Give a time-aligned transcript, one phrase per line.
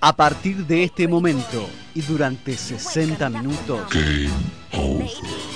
[0.00, 3.80] A partir de este momento y durante 60 minutos,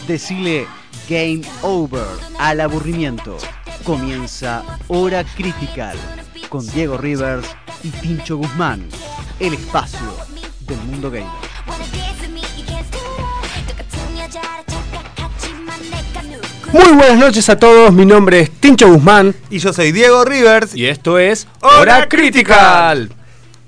[0.07, 0.67] decile
[1.09, 2.07] Game Over
[2.39, 3.39] al aburrimiento.
[3.85, 5.97] Comienza Hora Critical
[6.49, 7.49] con Diego Rivers
[7.83, 8.87] y Tincho Guzmán,
[9.41, 10.15] el espacio
[10.61, 11.54] del mundo gamer.
[16.75, 20.75] Muy buenas noches a todos, mi nombre es Tincho Guzmán Y yo soy Diego Rivers.
[20.75, 23.11] y esto es Hora Critical.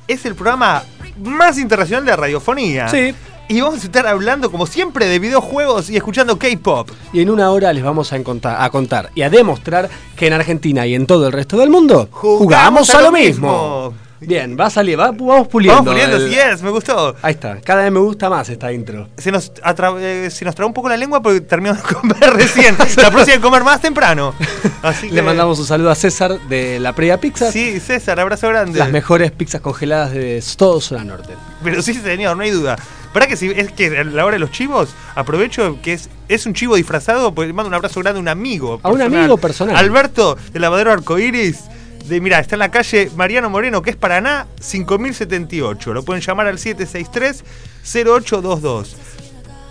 [0.09, 0.83] Es el programa
[1.23, 2.89] más internacional de radiofonía.
[2.89, 3.15] Sí,
[3.47, 6.91] Y vamos a estar hablando, como siempre, de videojuegos y escuchando K-pop.
[7.13, 10.33] y en una hora les vamos a contar, a contar y a demostrar que en
[10.33, 13.95] Argentina y en todo el resto del mundo jugamos, a lo mismo.
[14.27, 15.77] Bien, va a salir, va- vamos puliendo.
[15.83, 17.15] Vamos poniendo, el- yes, me gustó.
[17.23, 19.09] Ahí está, cada vez me gusta más esta intro.
[19.17, 22.77] Se nos, atra- eh, se nos un poco la lengua porque terminamos de comer recién.
[22.97, 24.35] La próxima de comer más temprano.
[24.83, 27.53] Así que, Le mandamos un saludo a César de la Previa Pizza.
[27.53, 28.79] Sí, César, abrazo grande.
[28.79, 31.35] Las mejores pizzas congeladas de todo Zona Norte.
[31.63, 32.77] Pero sí, señor, no hay duda.
[33.13, 36.45] Para que si es que a la hora de los chivos, aprovecho que es, es
[36.47, 38.81] un chivo disfrazado, pues le mando un abrazo grande a un amigo.
[38.83, 39.77] A un amigo personal.
[39.77, 41.61] Alberto, de Lavadero Arcoiris.
[42.09, 45.93] De, mirá, está en la calle Mariano Moreno, que es Paraná, 5078.
[45.93, 48.95] Lo pueden llamar al 763-0822.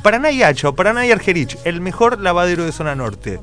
[0.03, 3.39] Paraná y Hacha Paraná y Argerich, el mejor lavadero de zona norte.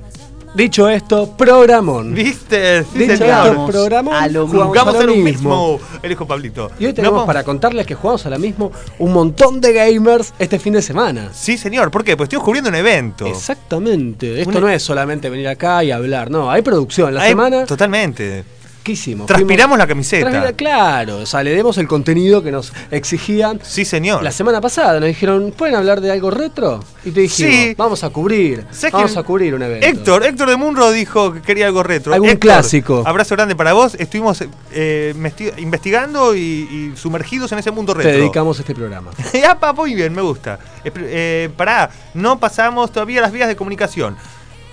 [0.55, 2.13] Dicho esto, programón.
[2.15, 2.83] ¿Viste?
[2.85, 3.47] Sí, Dicho señor.
[3.49, 4.15] esto, programón.
[4.15, 5.79] a lo jugamos Jugamos a en lo un mismo.
[5.79, 5.89] mismo.
[6.03, 6.71] El hijo Pablito.
[6.79, 10.59] Y hoy tenemos para contarles que jugamos a la mismo un montón de gamers este
[10.59, 11.31] fin de semana.
[11.33, 11.91] Sí, señor.
[11.91, 12.19] ¿Por qué?
[12.19, 13.25] Pues estoy cubriendo un evento.
[13.27, 14.41] Exactamente.
[14.43, 16.51] Esto Una- no es solamente venir acá y hablar, no.
[16.51, 17.15] Hay producción.
[17.15, 18.45] La semana, Totalmente.
[18.83, 19.27] ¿Qué hicimos?
[19.27, 20.31] Transpiramos Fuimos- la camiseta.
[20.31, 23.61] Transpira- claro, o sea, le demos el contenido que nos exigían.
[23.63, 24.23] Sí, señor.
[24.23, 26.83] La semana pasada nos dijeron, ¿pueden hablar de algo retro?
[27.05, 27.75] Y te dijimos, Sí.
[27.77, 29.87] vamos a cubrir, ¿Sabes vamos a cubrir un evento.
[29.87, 32.13] Héctor, Héctor de Munro dijo que quería algo retro.
[32.15, 33.03] Algún Héctor, clásico.
[33.07, 33.95] Abrazo grande para vos.
[33.99, 35.15] Estuvimos eh,
[35.59, 38.21] investigando y, y sumergidos en ese mundo Te retro.
[38.21, 39.11] dedicamos este programa.
[39.49, 40.59] Apa, muy bien, me gusta.
[40.85, 44.17] Eh, pará, no pasamos todavía las vías de comunicación.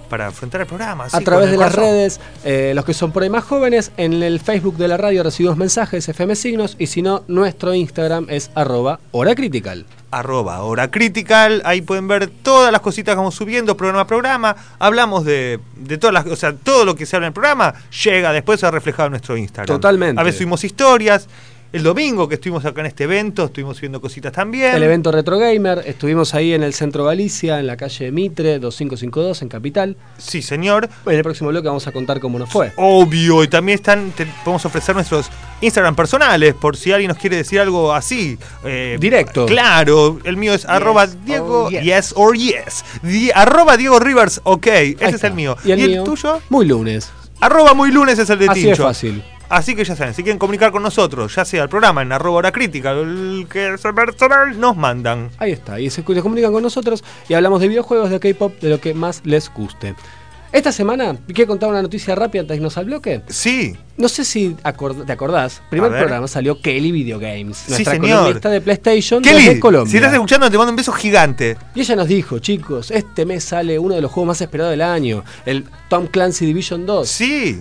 [0.08, 1.06] para afrontar el programa.
[1.10, 4.40] a través de las redes, eh, los que son por ahí más jóvenes, en el
[4.40, 9.00] Facebook de la radio recibimos mensajes FM Signos y si no, nuestro Instagram es arroba
[9.12, 9.86] hora critical.
[10.10, 14.56] arroba hora critical, ahí pueden ver todas las cositas que vamos subiendo programa a programa,
[14.78, 17.74] hablamos de, de todas las, o sea, todo lo que se habla en el programa
[18.04, 19.66] llega después a reflejado en nuestro Instagram.
[19.66, 20.20] Totalmente.
[20.20, 21.28] A veces subimos historias,
[21.72, 24.74] el domingo que estuvimos acá en este evento, estuvimos subiendo cositas también.
[24.74, 29.42] El evento Retro Gamer, estuvimos ahí en el centro Galicia, en la calle Mitre 2552
[29.42, 29.96] en Capital.
[30.16, 30.88] Sí, señor.
[31.04, 32.72] En el próximo bloque vamos a contar cómo nos fue.
[32.76, 35.26] Obvio, y también están, te- podemos ofrecer nuestros
[35.60, 38.38] Instagram personales por si alguien nos quiere decir algo así.
[38.64, 39.44] eh, Directo.
[39.46, 41.82] Claro, el mío es arroba Diego, or yes.
[41.82, 42.84] yes or yes.
[43.02, 45.56] Di- arroba Diego Rivers, ok, ese es el mío.
[45.64, 46.04] ¿Y el mío?
[46.04, 46.40] tuyo?
[46.48, 47.10] Muy lunes.
[47.40, 48.82] Arroba muy lunes es el de Así Tincho.
[48.82, 49.22] es fácil.
[49.48, 52.38] Así que ya saben, si quieren comunicar con nosotros, ya sea el programa en arroba
[52.38, 55.30] hora crítica el que es personal, nos mandan.
[55.38, 58.68] Ahí está, y se, se comunican con nosotros y hablamos de videojuegos, de K-pop, de
[58.68, 59.94] lo que más les guste.
[60.50, 63.20] Esta semana, quiero contar una noticia rápida antes de irnos al bloque.
[63.28, 67.92] Sí, No sé si acord- te acordás, primer programa salió Kelly Video Games, Sí, nuestra
[67.94, 68.18] señor.
[68.20, 69.90] columnista de PlayStation Kelly, desde Colombia.
[69.90, 71.56] si estás escuchando, te mando un beso gigante.
[71.74, 74.80] Y ella nos dijo, chicos, este mes sale uno de los juegos más esperados del
[74.82, 77.06] año, el Tom Clancy Division 2.
[77.08, 77.60] Sí.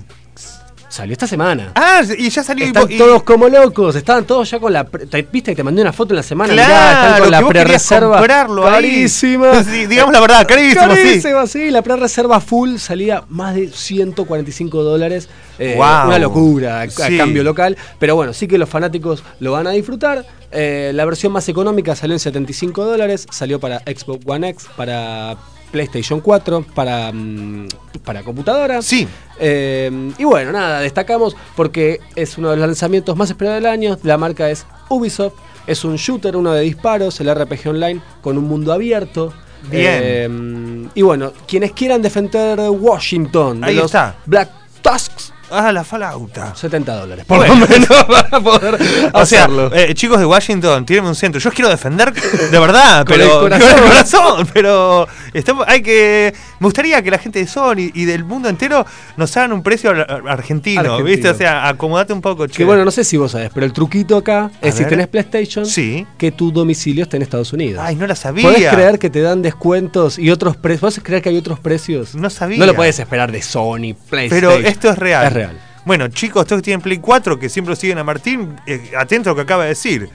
[0.89, 1.72] Salió esta semana.
[1.75, 2.66] Ah, y ya salió.
[2.66, 4.86] Están y- todos como locos, estaban todos ya con la...
[4.86, 6.54] pre- te- ¿Viste que te mandé una foto en la semana?
[6.54, 8.28] Claro, Mirá, están con la pre-reserva
[8.72, 9.63] carísima.
[9.66, 10.48] Sí, digamos la verdad.
[10.48, 11.72] Carísima, sí.
[11.72, 15.28] La pre-reserva full salía más de 145 dólares.
[15.60, 16.07] eh, Guau.
[16.07, 17.78] Una locura a, cambio local.
[18.00, 20.25] Pero bueno, sí que los fanáticos lo van a disfrutar.
[20.51, 23.28] Eh, la versión más económica salió en 75 dólares.
[23.30, 25.36] Salió para Xbox One X, para
[25.72, 27.68] PlayStation 4, para, mm,
[28.04, 28.81] para computadora.
[28.81, 29.08] Sí.
[29.40, 33.98] Eh, y bueno, nada, destacamos porque es uno de los lanzamientos más esperados del año.
[34.04, 35.34] La marca es Ubisoft.
[35.68, 39.34] Es un shooter, uno de disparos, el RPG Online, con un mundo abierto.
[39.69, 40.00] Bien.
[40.02, 44.16] Eh, y bueno, quienes quieran defender Washington de Ahí los está.
[44.25, 44.50] Black
[44.81, 46.54] Tusks, Ah, la falauta.
[46.56, 47.26] 70 dólares.
[47.26, 47.56] Por Bueno.
[47.56, 48.78] lo menos para poder
[49.14, 51.40] O sea, eh, chicos de Washington, tírenme un centro.
[51.40, 53.70] Yo os quiero defender de verdad, Con pero el con corazón.
[53.70, 58.24] el corazón, pero estamos- hay que me gustaría que la gente de Sony y del
[58.26, 58.86] mundo entero
[59.16, 61.04] nos hagan un precio ar- ar- argentino, Argentino.
[61.04, 61.30] ¿viste?
[61.30, 62.58] O sea, acomodate un poco, che.
[62.58, 65.66] Que bueno, no sé si vos sabés, pero el truquito acá es si tenés PlayStation,
[65.66, 66.06] Sí.
[66.18, 67.82] que tu domicilio está en Estados Unidos.
[67.86, 68.44] Ay, no la sabía.
[68.44, 70.82] ¿Podés creer que te dan descuentos y otros precios?
[70.82, 72.16] ¿Podés creer que hay otros precios?
[72.16, 72.58] No sabía.
[72.60, 74.30] No lo puedes esperar de Sony, PlayStation.
[74.30, 75.28] Pero esto es real.
[75.28, 75.60] Es real.
[75.86, 79.31] Bueno, chicos, todos que tienen Play 4, que siempre siguen a Martín, eh, atento a
[79.31, 80.10] lo que acaba de decir.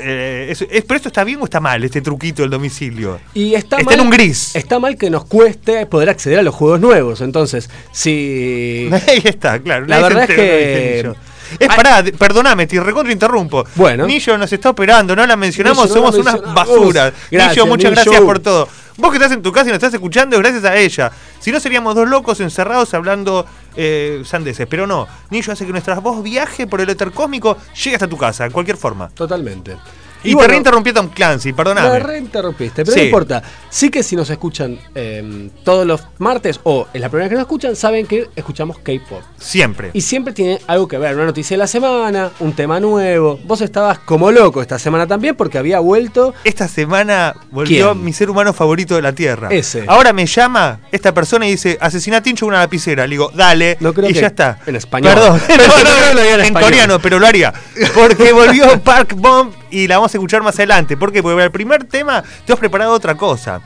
[0.00, 3.18] Eh, es- es- ¿Pero esto está bien o está mal, este truquito del domicilio?
[3.34, 4.54] Y está, Está mal, en un gris.
[4.54, 7.20] Está mal que nos cueste poder acceder a los juegos nuevos.
[7.20, 8.88] Entonces, si.
[9.08, 9.86] Ahí está, claro.
[9.86, 11.12] La verdad es que-.
[11.58, 13.64] Es pará, perdoname, te recontra interrumpo.
[13.74, 14.06] Bueno.
[14.06, 17.12] Nillo nos está operando, no la mencionamos, Nillo, no la somos unas basuras.
[17.30, 18.02] Gracias, Nillo, muchas Nillo.
[18.02, 18.68] gracias por todo.
[18.96, 21.12] Vos que estás en tu casa y nos estás escuchando, es gracias a ella.
[21.38, 23.46] Si no, seríamos dos locos encerrados hablando
[23.76, 24.66] eh, sandeces.
[24.68, 28.16] Pero no, Nillo hace que nuestra voz viaje por el éter cósmico, llegue hasta tu
[28.16, 29.08] casa, en cualquier forma.
[29.10, 29.76] Totalmente.
[30.24, 32.00] Y, te reinterrumpí a Tom Clancy, Me perdoname.
[32.00, 32.98] reinterrumpiste, pero Sí.
[32.98, 33.40] no importa.
[33.70, 37.34] Sí que si nos escuchan eh, todos los martes o es la primera vez que
[37.34, 39.22] nos escuchan, saben que escuchamos K-pop.
[39.38, 39.90] Siempre.
[39.92, 43.38] Y siempre tiene algo que ver, una noticia de la semana, un tema nuevo.
[43.44, 46.34] Vos estabas como loco esta semana también porque había vuelto.
[46.44, 48.04] Esta semana volvió ¿Quién?
[48.04, 49.48] mi ser humano favorito de la Tierra.
[49.50, 49.84] Ese.
[49.86, 53.06] Ahora me llama esta persona y dice, asesina a Tincho una lapicera.
[53.06, 53.76] Le digo, dale.
[53.80, 54.58] No creo y que ya está.
[54.66, 55.14] en español.
[55.14, 55.40] Perdón.
[55.58, 57.52] No, no no, en en coreano, pero lo haría.
[57.94, 60.96] Porque volvió Park Bomb y la vamos a escuchar más adelante.
[60.96, 61.22] ¿Por qué?
[61.22, 63.60] Porque para el primer tema te has preparado otra cosa.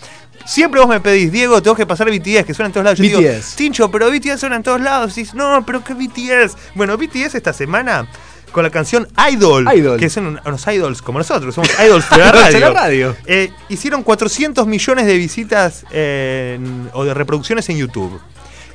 [0.47, 2.99] Siempre vos me pedís, Diego, tengo que pasar BTS, que suena en todos lados.
[2.99, 3.57] Yo digo, BTS.
[3.57, 5.17] Tincho, pero BTS suena en todos lados.
[5.17, 6.57] Y dices, no, pero ¿qué BTS?
[6.75, 8.07] Bueno, BTS esta semana
[8.53, 9.99] con la canción Idol, Idol.
[9.99, 12.53] que son unos idols como nosotros, somos idols de la radio.
[12.53, 13.17] de la radio.
[13.25, 18.21] Eh, hicieron 400 millones de visitas eh, en- o de reproducciones en YouTube.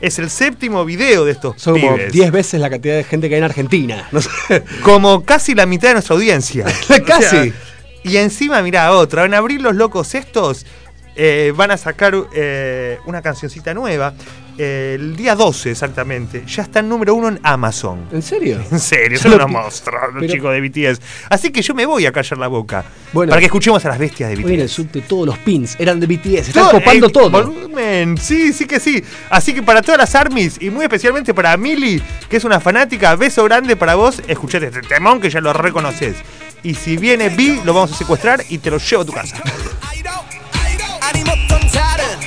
[0.02, 2.12] Es el séptimo video de estos Son como pibes.
[2.14, 4.08] 10 veces la cantidad de gente que hay en Argentina.
[4.12, 4.30] No sé.
[4.84, 6.66] Como casi la mitad de nuestra audiencia.
[7.06, 7.52] Casi.
[8.04, 9.26] y encima, mirá, otra.
[9.26, 10.68] En abril los locos estos
[11.18, 14.14] eh, van a sacar eh, una cancioncita nueva.
[14.60, 16.44] eh, el día 12 exactamente.
[16.48, 18.08] Ya está en número uno en Amazon.
[18.12, 18.60] ¿En serio?
[18.72, 20.62] En serio, son unos monstruos los pero- chicos de
[20.94, 21.02] BTS.
[21.30, 22.84] Así que yo me voy a callar la boca.
[23.14, 23.30] Bueno.
[23.32, 24.50] para que escuchemos a las bestias de BTS.
[24.52, 26.48] En el subte todos los pins eran de BTS.
[26.50, 27.30] Están Todo- copando eh, todo.
[27.30, 29.04] Volumen, sí, sí que sí.
[29.30, 33.16] Así que para todas las armies y muy especialmente para Mili, que es una fanática,
[33.16, 34.22] beso grande para vos.
[34.28, 36.16] Escuchate este temón que ya lo reconoces.
[36.64, 39.38] Y si viene B, lo vamos a secuestrar y te lo llevo a tu casa.
[41.08, 42.20] 아니 못한 다른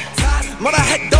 [0.59, 1.19] 뭐라 해도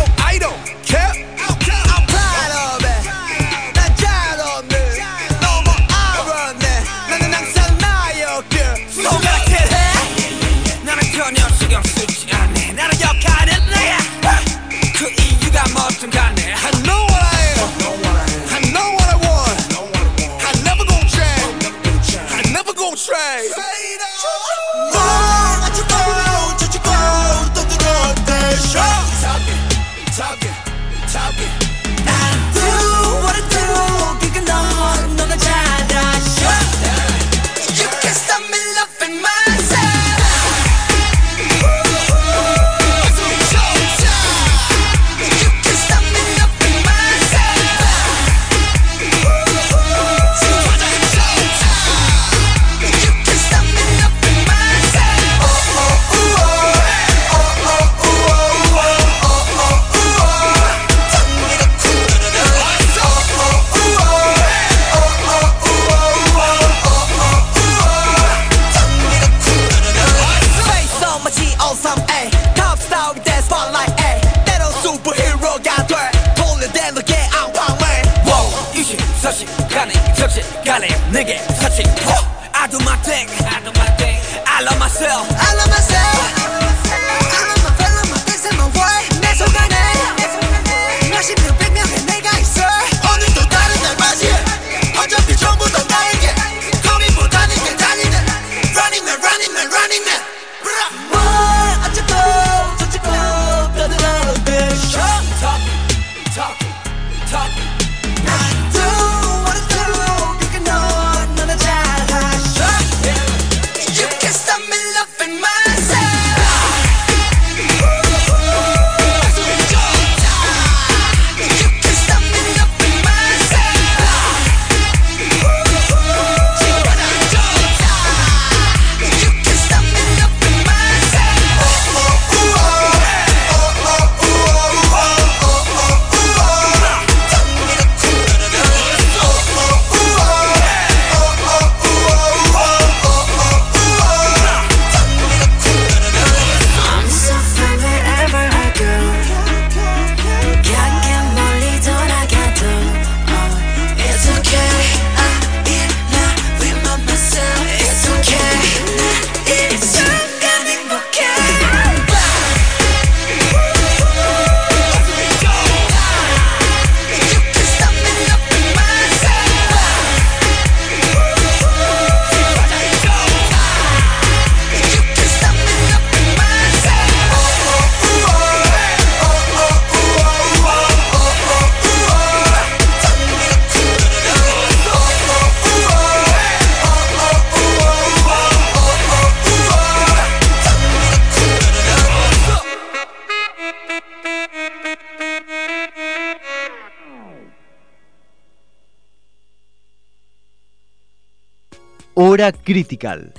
[202.21, 203.33] Hora Critical.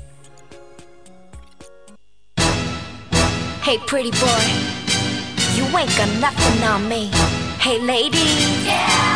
[3.62, 4.42] Hey, pretty boy,
[5.54, 7.06] you ain't got nothing on me.
[7.60, 8.18] Hey, lady,
[8.66, 9.12] yeah.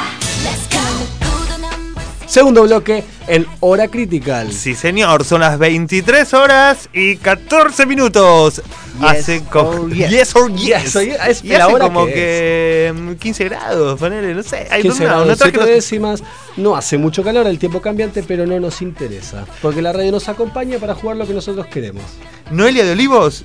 [2.26, 4.52] Segundo bloque en Hora Critical.
[4.52, 8.62] Sí, señor, son las 23 horas y 14 minutos.
[9.00, 10.10] Yes hace como, or yes.
[10.10, 10.96] yes or yes.
[10.96, 14.66] Es Y hace como que que, mm, 15 grados, ponele, no sé.
[14.70, 16.22] Hay 15 no, grados, no traje décimas.
[16.56, 19.44] No hace mucho calor, el tiempo cambiante, pero no nos interesa.
[19.62, 22.04] Porque la radio nos acompaña para jugar lo que nosotros queremos.
[22.50, 23.44] Noelia de Olivos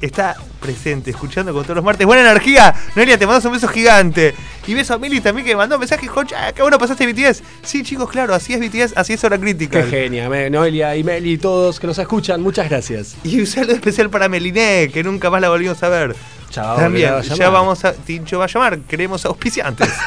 [0.00, 2.06] está presente, escuchando con todos los martes.
[2.06, 2.74] Buena energía.
[2.94, 4.34] Noelia, te mandas un beso gigante.
[4.66, 6.08] Y beso a Mili también que me mandó un mensaje.
[6.28, 7.42] "Ya, qué bueno pasaste BTS.
[7.62, 9.82] Sí, chicos, claro, así es BTS, así es hora crítica.
[9.82, 13.16] Qué genia, Noelia y Meli y todos que nos escuchan, muchas gracias.
[13.24, 16.14] Y un saludo especial para Meliné, que nunca más la volvimos a ver.
[16.50, 17.38] Chao, También, me va a llamar.
[17.38, 17.92] ya vamos a.
[17.92, 19.88] Tincho va a llamar, queremos auspiciantes.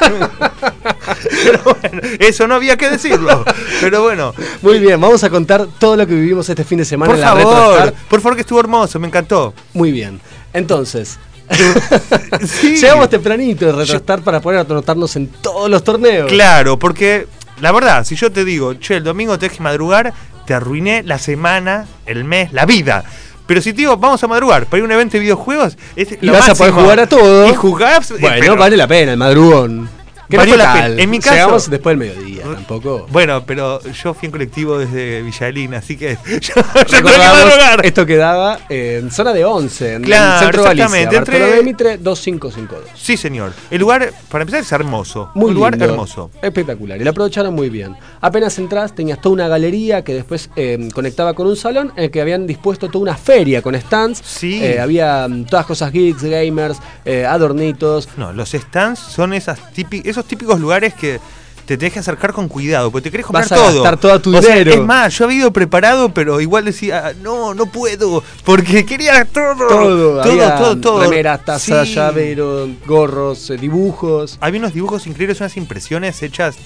[1.44, 3.44] Pero bueno, eso no había que decirlo.
[3.80, 7.10] Pero bueno, Muy bien, vamos a contar todo lo que vivimos este fin de semana
[7.10, 7.44] por en la favor,
[7.74, 7.94] RetroStar.
[8.08, 9.54] por favor, que estuvo hermoso, me encantó.
[9.74, 10.20] Muy bien.
[10.52, 11.18] Entonces,
[12.46, 12.76] Sí.
[12.76, 16.28] llegamos tempranito de RetroStar para poder anotarnos en todos los torneos.
[16.28, 17.26] Claro, porque
[17.60, 20.12] la verdad, si yo te digo, che, el domingo te que madrugar,
[20.46, 23.04] te arruiné la semana, el mes, la vida.
[23.46, 26.12] Pero si te digo, vamos a madrugar para ir a un evento de videojuegos, es
[26.12, 27.46] Y lo vas a poder jugar a todo.
[28.14, 29.88] Y eh, Bueno, pero- vale la pena, el madrugón.
[30.30, 31.02] ¿Qué Valió nos la pena.
[31.02, 33.06] En mi caso- Llegamos después del mediodía, tampoco.
[33.10, 37.08] Bueno, pero yo fui en colectivo desde Villalín, así que yo, yo tengo
[37.80, 40.84] que esto quedaba en zona de 11, en Claro, el centro de Galicia.
[41.02, 42.90] exactamente, entre- Mitre 2552.
[42.94, 43.52] Sí, señor.
[43.70, 45.30] El lugar, para empezar, es hermoso.
[45.34, 46.30] Muy un lugar lindo, hermoso.
[46.42, 47.00] Espectacular.
[47.00, 47.96] Y lo aprovecharon muy bien.
[48.20, 52.10] Apenas entras, tenías toda una galería que después eh, conectaba con un salón en el
[52.10, 54.20] que habían dispuesto toda una feria con stands.
[54.24, 54.62] Sí.
[54.62, 58.08] Eh, había mm, todas cosas geeks, gamers, eh, adornitos.
[58.16, 61.20] No, los stands son esas típi- esos típicos lugares que
[61.66, 63.82] te tenés que acercar con cuidado, porque te querés comprar Vas a todo.
[63.82, 67.12] gastar todo tu O sea, es más, yo había ido preparado, pero igual decía, "Ah,
[67.22, 69.54] no, no puedo, porque quería todo.
[69.68, 71.00] Todo, todo, había todo, todo.
[71.02, 71.94] Remeras, tazas, Sí.
[71.94, 74.38] llaveros, gorros, eh, dibujos.
[74.40, 76.56] Había unos dibujos increíbles, unas impresiones hechas,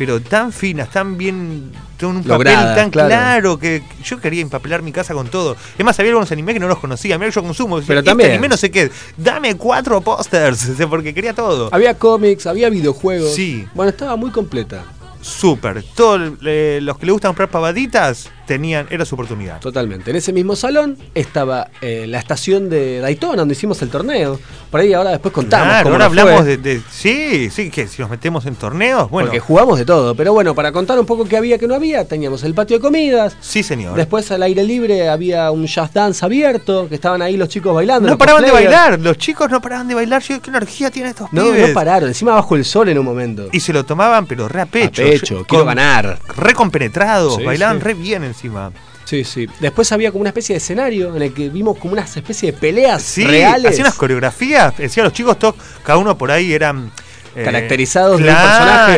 [0.00, 3.08] pero tan finas, tan bien, con un papel tan claro.
[3.10, 3.58] claro.
[3.58, 5.58] que yo quería empapelar mi casa con todo.
[5.76, 7.76] Es más, había algunos animes que no los conocía, mira yo consumo.
[7.76, 11.68] decía, Pero este también- anime no sé qué, dame cuatro pósters, porque quería todo.
[11.70, 13.34] Había cómics, había videojuegos.
[13.34, 13.66] Sí.
[13.74, 14.84] Bueno, estaba muy completa.
[15.20, 15.84] Súper.
[15.94, 19.60] Todos eh, los que le gustan comprar pavaditas tenían, era su oportunidad.
[19.60, 20.10] Totalmente.
[20.10, 24.40] En ese mismo salón estaba eh, la estación de Daytona, donde hicimos el torneo.
[24.72, 25.68] Por ahí ahora después contamos.
[25.68, 28.56] Claro, cómo ahora nos hablamos fue, de, de- Sí, sí, que si nos metemos en
[28.56, 29.28] torneos, bueno.
[29.28, 30.16] Porque jugamos de todo.
[30.16, 32.80] Pero bueno, para contar un poco qué había, qué no había, teníamos el patio de
[32.80, 33.36] comidas.
[33.40, 33.94] Sí, señor.
[33.96, 38.08] Después al aire libre había un jazz dance abierto, que estaban ahí los chicos bailando.
[38.08, 40.20] no paraban de bailar, los chicos no paraban de bailar.
[40.22, 41.68] Yo, ¿Qué energía tienen estos No, pibes?
[41.68, 43.48] no pararon, encima bajo el sol en un momento.
[43.52, 45.02] Y se lo tomaban, pero re a pecho.
[45.02, 46.18] A pecho, Yo- quiero con- ganar.
[46.36, 47.84] Re compenetrados, Sí, bailaban sí.
[47.84, 48.72] re bien encima.
[49.04, 49.46] Sí, sí.
[49.60, 52.58] Después había como una especie de escenario en el que vimos como una especie de
[52.58, 53.72] peleas Sí, reales.
[53.72, 54.76] hacían unas coreografías.
[54.78, 56.90] Decía los chicos, todos, cada uno por ahí eran.
[57.36, 58.48] eh, Caracterizados de un claro,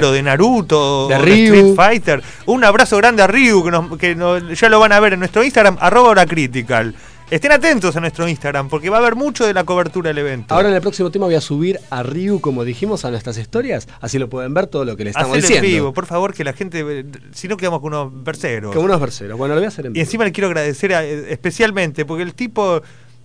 [0.00, 0.14] personaje.
[0.16, 1.54] de Naruto, De Ryu.
[1.54, 2.22] Street Fighter.
[2.46, 5.18] Un abrazo grande a Ryu, que, nos- que nos- ya lo van a ver en
[5.18, 6.94] nuestro Instagram, arroba hora critical.
[7.32, 10.54] Estén atentos a nuestro Instagram, porque va a haber mucho de la cobertura del evento.
[10.54, 13.88] Ahora en el próximo tema voy a subir a Ryu, como dijimos, a nuestras historias.
[14.02, 15.68] Así lo pueden ver todo lo que le estamos Hacelo en diciendo.
[15.68, 17.06] vivo, por favor, que la gente.
[17.32, 18.74] Si no, quedamos con unos verseros.
[18.74, 19.38] Como unos verseros.
[19.38, 20.04] Bueno, lo voy a hacer en Y vivo.
[20.04, 22.82] encima le quiero agradecer a- eh, especialmente porque el tipo,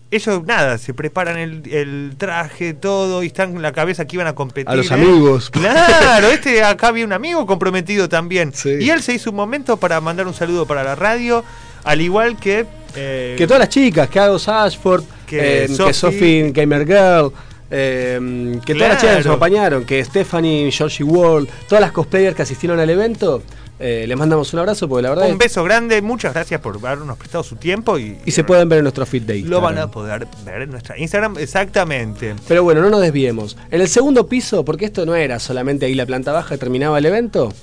[0.09, 4.27] ellos nada, se preparan el, el traje, todo, y están en la cabeza que iban
[4.27, 4.69] a competir.
[4.69, 4.93] A los ¿eh?
[4.93, 5.49] amigos.
[5.49, 8.53] Claro, este acá había un amigo comprometido también.
[8.53, 8.69] Sí.
[8.79, 11.43] Y él se hizo un momento para mandar un saludo para la radio,
[11.83, 12.65] al igual que.
[12.97, 17.31] Eh, Que todas las chicas, que Agos Ashford, Que eh, que Sophie- Sophie Gamer Girl,
[17.69, 22.35] eh, que todas las chicas que nos acompañaron, que Stephanie, Georgie World, todas las cosplayers
[22.35, 23.43] que asistieron al evento,
[23.79, 26.77] eh, les mandamos un abrazo porque la verdad un es- beso grande, muchas gracias por
[26.77, 29.77] habernos prestado su tiempo y, y se pueden ver en nuestro feed de lo van
[29.77, 32.33] a poder ver en nuestra Instagram, exactamente.
[32.47, 33.55] Pero bueno, no nos desviemos.
[33.69, 37.05] En el segundo piso, porque esto no era solamente ahí la planta baja terminaba el
[37.05, 37.53] evento,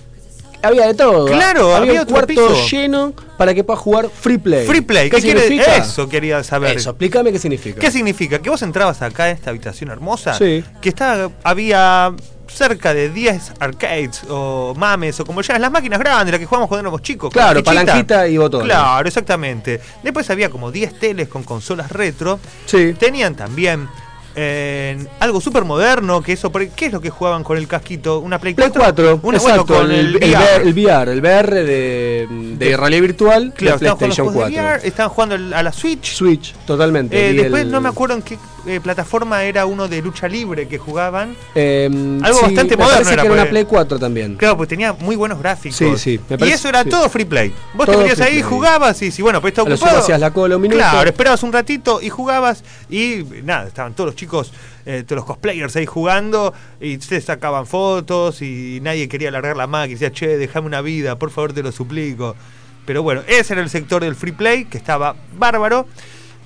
[0.65, 1.27] había de todo.
[1.27, 2.67] Claro, había un otro cuarto piso.
[2.71, 4.67] lleno para que puedas jugar free play.
[4.67, 5.77] Free play, ¿Qué, ¿qué, quiere significa?
[5.77, 6.77] Eso quería saber.
[6.77, 7.81] Eso, explícame qué significa.
[7.81, 8.39] ¿Qué significa?
[8.41, 10.65] Que vos entrabas acá en esta habitación hermosa, Sí.
[10.81, 12.15] que está, había
[12.47, 16.69] cerca de 10 arcades o mames o como llaman, las máquinas grandes, las que jugamos
[16.69, 17.33] cuando éramos chicos.
[17.33, 18.67] Claro, palanquita y botones.
[18.67, 19.81] Claro, exactamente.
[20.03, 22.39] Después había como 10 teles con consolas retro.
[22.67, 22.95] Sí.
[22.99, 23.89] Tenían también
[24.37, 28.19] eh, algo súper moderno, que eso, ¿qué es lo que jugaban con el casquito?
[28.19, 28.73] ¿Una Play 4?
[28.73, 30.63] Play 4, Una, exacto, bueno, con el, el, VR.
[30.63, 32.27] El VR, el VR de,
[32.59, 34.63] de realidad virtual Claro, de PlayStation los juegos 4.
[34.63, 36.15] de VR, estaban jugando a la Switch.
[36.15, 37.31] Switch, totalmente.
[37.31, 40.67] Eh, después el- no me acuerdo en qué eh, plataforma era uno de lucha libre
[40.69, 41.37] que jugaban.
[41.55, 41.89] Eh,
[42.23, 44.37] Algo sí, bastante me moderno parece era, que era una porque- Play 4 también.
[44.37, 45.77] Claro, pues tenía muy buenos gráficos.
[45.77, 46.89] Sí, sí, me y eso era sí.
[46.89, 47.53] todo free play.
[47.75, 48.43] Vos Todo te free ahí, play.
[48.43, 49.99] jugabas y si bueno, pues está ocupado.
[49.99, 50.79] hacías la cola un minuto.
[50.79, 54.53] Claro, esperabas un ratito y jugabas y nada, estaban todos los chicos,
[54.87, 59.67] eh, todos los cosplayers ahí jugando y se sacaban fotos y nadie quería alargar la
[59.67, 62.35] máquina y decía, che, déjame una vida, por favor te lo suplico.
[62.87, 65.87] Pero bueno, ese era el sector del free play que estaba bárbaro.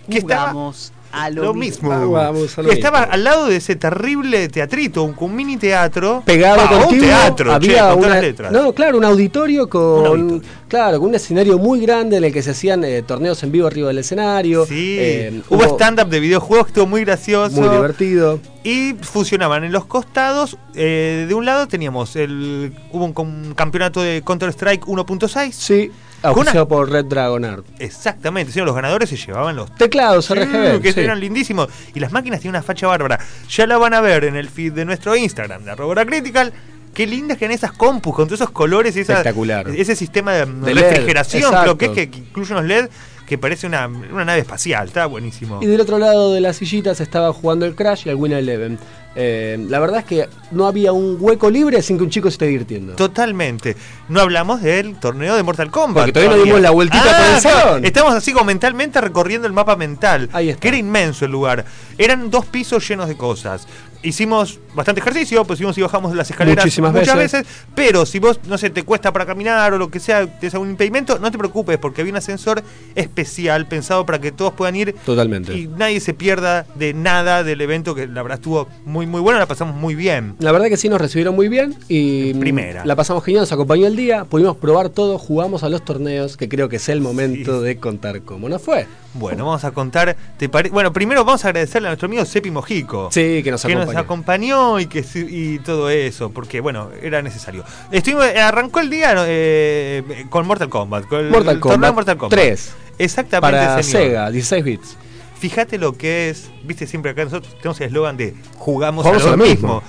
[0.08, 1.90] Que estaba Jugamos a lo, lo mismo.
[1.90, 2.10] mismo.
[2.12, 3.12] Vamos a lo Que estaba mismo.
[3.14, 6.22] al lado de ese terrible teatrito, un, un mini teatro.
[6.26, 8.52] Pegado Va, contigo, un teatro, había che, con todas una, las letras.
[8.52, 10.42] no, claro, un auditorio con, Un auditorio.
[10.68, 13.66] claro, con un escenario muy grande en el que se hacían eh, torneos en vivo
[13.66, 14.66] arriba del escenario.
[14.66, 17.60] Sí, eh, hubo stand-up de videojuegos que estuvo muy gracioso.
[17.60, 18.40] muy divertido.
[18.64, 20.58] Y funcionaban en los costados.
[20.74, 22.72] eh, de un lado teníamos el.
[22.92, 25.52] Hubo un, com- campeonato de Counter-Strike 1.6.
[25.52, 25.90] Sí,
[26.22, 27.64] auspiciado una- por Red Dragon Art.
[27.78, 30.80] Exactamente, los ganadores se llevaban los Teclados RGB.
[30.80, 31.00] que sí.
[31.00, 31.68] eran lindísimos.
[31.94, 33.18] Y las máquinas tienen una facha bárbara.
[33.48, 36.52] Ya la van a ver en el feed de nuestro Instagram, de arroba critical.
[36.94, 39.68] Qué lindas que eran esas compus con todos esos colores y esa- Espectacular.
[39.68, 42.88] ese sistema de, De LED, refrigeración, creo que es que incluye unos LED
[43.28, 44.88] que parece una, una nave espacial.
[44.88, 45.60] Está buenísimo.
[45.62, 48.78] Y del otro lado de las sillitas estaba jugando el Crash y el Win Eleven.
[49.20, 52.34] Eh, la verdad es que no había un hueco libre sin que un chico se
[52.34, 52.94] esté divirtiendo.
[52.94, 53.76] Totalmente.
[54.08, 56.04] No hablamos del torneo de Mortal Kombat.
[56.04, 57.60] Porque todavía no dimos la vueltita por el claro.
[57.60, 57.84] salón.
[57.84, 60.30] Estamos así como mentalmente recorriendo el mapa mental.
[60.32, 60.60] Ahí está.
[60.60, 61.64] Que era inmenso el lugar.
[61.98, 63.66] Eran dos pisos llenos de cosas.
[64.02, 67.42] Hicimos bastante ejercicio, pues subimos y bajamos las escaleras Muchísimas muchas veces.
[67.42, 67.64] veces.
[67.74, 70.70] Pero si vos, no sé, te cuesta para caminar o lo que sea, tienes algún
[70.70, 72.62] impedimento, no te preocupes, porque había un ascensor
[72.94, 75.52] especial pensado para que todos puedan ir Totalmente.
[75.56, 79.38] y nadie se pierda de nada del evento, que la verdad estuvo muy, muy bueno,
[79.38, 80.36] la pasamos muy bien.
[80.38, 82.84] La verdad que sí nos recibieron muy bien y Primera.
[82.84, 86.48] la pasamos genial, nos acompañó el día, pudimos probar todo, jugamos a los torneos, que
[86.48, 88.86] creo que es el momento de contar cómo nos fue.
[89.14, 90.14] Bueno, vamos a contar.
[90.36, 93.08] ¿te pare- Bueno, primero vamos a agradecerle a nuestro amigo Sepi Mojico.
[93.10, 93.98] Sí, que nos que nos acompañó.
[94.00, 97.64] acompañó y que y todo eso, porque bueno, era necesario.
[97.90, 102.16] Estuvimos, eh, arrancó el día eh, con Mortal Kombat, con el Mortal torneo Kombat, Mortal
[102.18, 102.38] Kombat.
[102.38, 102.72] 3.
[102.98, 104.02] Exactamente, Para señor.
[104.08, 104.96] Sega, 16 bits.
[105.38, 109.26] Fíjate lo que es, viste siempre acá nosotros tenemos el eslogan de jugamos, Jugamos a
[109.28, 109.68] lo a lo mismo.
[109.76, 109.82] mismo.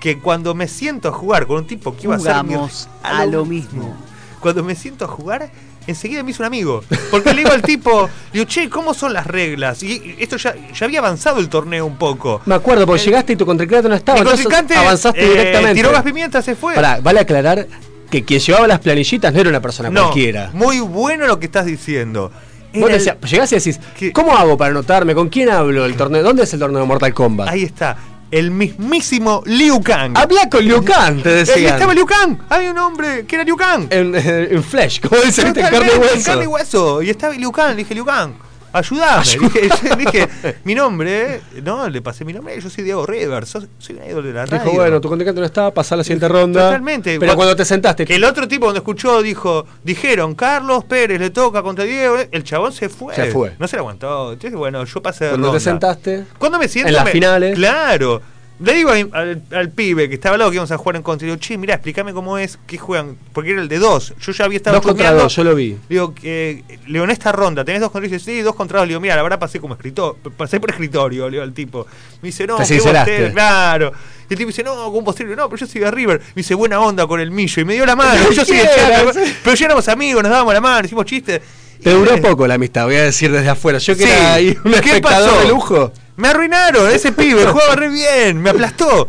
[0.00, 2.88] Que cuando me siento a jugar con un tipo que iba a ser mi- Jugamos
[3.02, 3.96] a lo mismo.
[4.40, 5.50] Cuando me siento a jugar,
[5.86, 6.82] enseguida me hizo un amigo.
[7.10, 9.82] Porque le digo al tipo, digo, che, ¿cómo son las reglas?
[9.82, 12.40] Y esto ya, ya había avanzado el torneo un poco.
[12.46, 15.74] Me acuerdo, porque llegaste y tu contrincante no estaba, Mi entonces contrincante avanzaste eh, directamente.
[15.74, 16.74] tiró gas pimienta, se fue.
[16.74, 17.66] Pará, vale aclarar
[18.10, 20.50] que quien llevaba las planillitas no era una persona no, cualquiera.
[20.52, 22.30] muy bueno lo que estás diciendo.
[22.74, 24.12] Vos el- decías, llegás y decís, ¿Qué?
[24.12, 25.14] ¿cómo hago para anotarme?
[25.14, 26.22] ¿Con quién hablo el torneo?
[26.22, 27.48] ¿Dónde es el torneo de Mortal Kombat?
[27.48, 27.96] Ahí está,
[28.30, 30.16] el mismísimo Liu Kang.
[30.16, 31.74] Habla con Liu Kang, te Ahí decían.
[31.74, 32.38] estaba Liu Kang.
[32.48, 33.86] Había un hombre que era Liu Kang.
[33.90, 36.24] En, en Flash, como en carne y hueso.
[36.24, 37.02] carne y hueso.
[37.02, 37.70] Y estaba Liu Kang.
[37.70, 38.32] Le dije, Liu Kang,
[38.76, 39.24] ayudame.
[39.24, 40.28] Dije, dije,
[40.64, 42.60] mi nombre, no, le pasé mi nombre.
[42.60, 43.48] Yo soy Diego Rivers.
[43.48, 44.64] Soy, soy un ídolo de la radio.
[44.64, 46.66] Dijo, bueno, tu contrincante no estaba, pasá a la siguiente ronda.
[46.66, 47.10] Totalmente.
[47.18, 51.20] Pero Cuando- cuando te sentaste, Que el otro tipo cuando escuchó dijo, dijeron, Carlos Pérez
[51.20, 52.16] le toca contra Diego.
[52.30, 53.14] El chabón se fue.
[53.14, 53.54] Se fue.
[53.58, 54.32] No se lo aguantó.
[54.32, 55.60] Entonces, bueno, yo pasé de cuando te ronda.
[55.60, 56.88] sentaste, Cuando me siento.
[56.88, 57.54] En las me- finales.
[57.54, 58.22] Claro.
[58.58, 61.02] Le digo al, al- al pibe que estaba al lado que íbamos a jugar en
[61.02, 61.26] contra.
[61.26, 63.16] Le digo, che, mirá, explícame cómo es que juegan.
[63.34, 64.14] Porque era el de dos.
[64.18, 65.72] Yo ya había estado dos contra dos, yo lo vi.
[65.72, 68.18] Le Digo, que Leo, en esta ronda, ¿tenés dos contra dos?
[68.18, 68.86] Dice, sí, dos contra dos.
[68.86, 71.86] Le digo, mira, la verdad pasé como escritor, pasé por escritorio, le digo al tipo.
[72.22, 73.92] Me dice, no, qué bostero, claro.
[74.28, 76.18] Y el tipo dice, no, con un posterior, no, pero yo soy de River.
[76.20, 77.60] Me dice, buena onda con el millo.
[77.60, 78.30] Y me dio la mano.
[78.30, 78.64] yo soy de.
[78.64, 79.12] Chaco.
[79.44, 81.42] Pero ya éramos amigos, nos dábamos la mano, hicimos chistes.
[81.82, 83.76] Te duró poco la amistad, voy a decir desde afuera.
[83.78, 84.08] Yo que Sí.
[84.10, 85.40] era ahí un ¿Qué espectador pasó?
[85.42, 85.92] de lujo.
[86.16, 89.08] Me arruinaron, ese pibe jugaba re bien, me aplastó.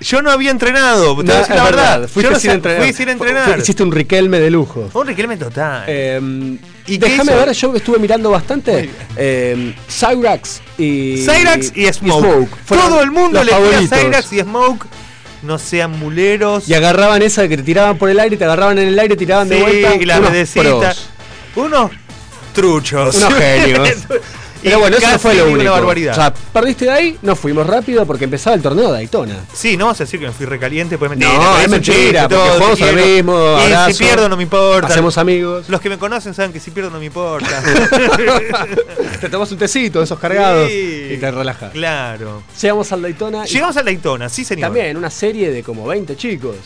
[0.00, 2.00] Yo no había entrenado, te voy a decir la verdad.
[2.00, 2.82] verdad, fuiste Yo no sin entrenar.
[2.82, 3.58] Fui sin entrenar.
[3.58, 4.88] hiciste un Riquelme de lujo.
[4.94, 5.84] Un Riquelme total.
[5.86, 8.88] Eh, ¿Y qué déjame ver, yo estuve mirando bastante.
[9.16, 11.18] Eh, Cyrax y.
[11.18, 12.48] Cyrax y Smoke.
[12.66, 13.98] Todo el mundo le decía favoritos.
[13.98, 14.86] Cyrax y Smoke.
[15.42, 16.66] No sean muleros.
[16.66, 19.50] Y agarraban esa que te tiraban por el aire, te agarraban en el aire, tiraban
[19.50, 19.94] de vuelta.
[19.96, 21.10] y la unos.
[21.56, 21.90] Unos
[22.54, 23.16] truchos.
[23.16, 23.88] Unos genios.
[24.62, 25.70] Pero bueno, eso no fue lo una único.
[25.72, 26.12] barbaridad.
[26.12, 29.36] O sea, perdiste de ahí, nos fuimos rápido porque empezaba el torneo de Daytona.
[29.52, 31.58] Sí, no vamos a decir que me fui recaliente, pues No, mentira.
[31.60, 34.88] es un mentira, porque todo, jugamos al mismo, abrazo, si pierdo no me importa.
[34.88, 35.68] Hacemos amigos.
[35.68, 37.62] Los que me conocen saben que si pierdo no me importa.
[39.20, 41.10] te tomas un tecito, esos cargados Sí.
[41.12, 41.72] y te relajas.
[41.72, 42.42] Claro.
[42.60, 44.66] Llegamos al Daytona y Llegamos a Daytona, sí señor.
[44.68, 46.56] también una serie de como 20 chicos.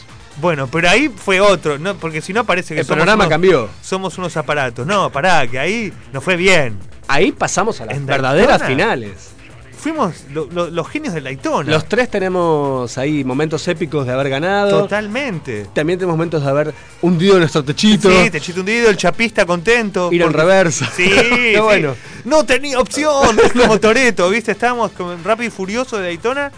[0.40, 1.94] Bueno, pero ahí fue otro, ¿no?
[1.94, 3.68] porque si no parece que El somos panorama unos- cambió.
[3.82, 4.84] Somos unos aparatos.
[4.86, 6.76] No, pará, que ahí no fue bien.
[7.08, 8.68] Ahí pasamos a las En verdaderas Daytona.
[8.68, 9.30] finales.
[9.76, 11.70] fuimos lo- lo- los genios de Daytona.
[11.70, 14.80] Los tres tenemos ahí momentos épicos de haber ganado.
[14.80, 15.66] Totalmente.
[15.74, 18.08] También tenemos momentos de haber hundido nuestro techito.
[18.10, 20.10] Sí, te chito hundido, el chapista contento.
[20.10, 20.90] Ir en porque- reversa.
[20.96, 21.60] Sí, Qué sí.
[21.60, 21.94] bueno.
[22.24, 24.52] No tenía opción, es como Toreto, ¿viste?
[24.52, 26.50] Estábamos con Rápido y Furioso de Daytona,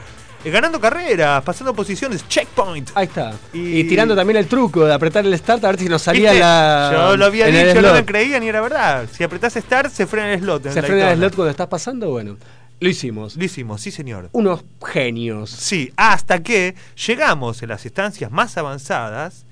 [0.51, 2.91] ganando carreras, pasando posiciones, checkpoint.
[2.95, 3.33] Ahí está.
[3.53, 3.85] Y- Y...
[3.85, 6.41] tirando también el truco de apretar el start a ver si nos salía ¿Viste?
[6.45, 6.91] la.
[6.93, 8.07] Yo lo había dicho, no me slot.
[8.07, 9.07] creían y era verdad.
[9.13, 10.69] Si apretás Start, se frena el slot.
[10.71, 12.37] Se frena el slot cuando estás pasando, bueno.
[12.79, 13.37] Lo hicimos.
[13.37, 14.29] Lo hicimos, sí señor.
[14.33, 15.49] Unos genios.
[15.49, 16.75] Sí, hasta que
[17.07, 19.46] llegamos en las estancias más avanzadas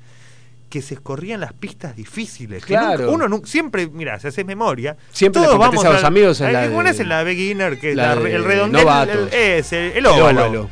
[0.75, 2.65] que se escorrían las pistas difíciles.
[2.65, 3.07] Claro.
[3.13, 4.97] nunca- uno siempre, mira, si haces memoria.
[5.13, 7.79] Siempre todos vamos de los amigos Ay, la ¿Cuál de- es la beginner?
[7.79, 8.89] Que es la la- de el redondel.
[9.09, 10.69] el- es el, el El óvalo.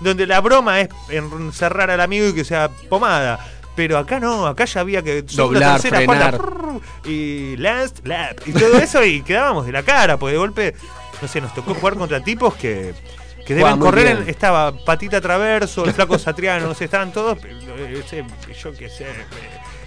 [0.00, 3.38] Donde la broma es encerrar al amigo y que sea pomada.
[3.76, 6.36] Pero acá no, acá ya había que Doblar, tercera, frenar.
[6.36, 10.74] cuarta, y last lap y todo eso y quedábamos de la cara, porque de golpe,
[11.22, 12.92] no sé, nos tocó jugar contra tipos que,
[13.44, 18.02] que deben correr, en- estaba Patita Traverso, el flaco Satriano, no sé, estaban todos, eh,
[18.04, 18.24] ese,
[18.62, 19.14] yo qué sé, eh,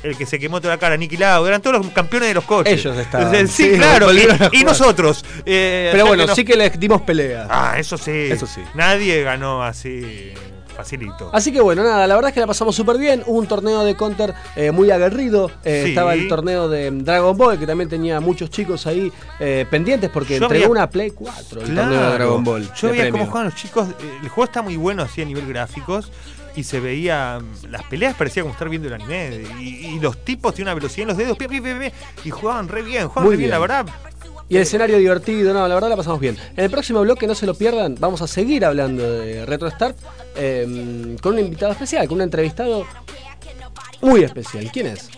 [0.03, 2.43] el que se quemó toda la cara, Niki Lauda, eran todos los campeones de los
[2.43, 2.73] coches.
[2.73, 3.33] Ellos estaban.
[3.33, 4.09] Eh, Sí, Sí, claro,
[4.53, 5.25] y, nosotros.
[5.45, 7.47] eh, Pero bueno, que sí que les dimos pelea.
[7.49, 8.11] Ah, eso sí.
[8.31, 8.61] Eso sí.
[8.75, 10.33] Nadie ganó así
[10.77, 11.29] facilito.
[11.33, 13.23] Así que bueno, nada, la verdad es que la pasamos súper bien.
[13.25, 15.51] Hubo un torneo de Counter eh, muy aguerrido.
[15.63, 15.89] Eh, Sí.
[15.89, 20.37] Estaba el torneo de Dragon Ball, que también tenía muchos chicos ahí eh, pendientes porque
[20.39, 22.69] Yo entregó una Play 4 el torneo de Dragon Ball.
[22.75, 23.87] Yo veía cómo juegan los chicos.
[24.21, 26.11] El juego está muy bueno así a nivel gráficos.
[26.55, 27.39] Y se veía.
[27.39, 29.43] mm, Las peleas parecía como estar viendo el anime.
[29.59, 31.37] Y, y los tipos tienen una velocidad en los dedos.
[32.23, 33.07] y jugaban re bien.
[33.07, 33.85] Jugaban Muy re bien, la verdad.
[34.49, 36.37] Y el escenario divertido, no, la verdad la pasamos bien.
[36.55, 39.97] En el próximo bloque, no se lo pierdan, vamos a seguir hablando de Retro Start
[40.37, 42.85] eh, con un invitado especial, con un entrevistado
[44.01, 44.69] muy especial.
[44.71, 45.09] ¿Quién es?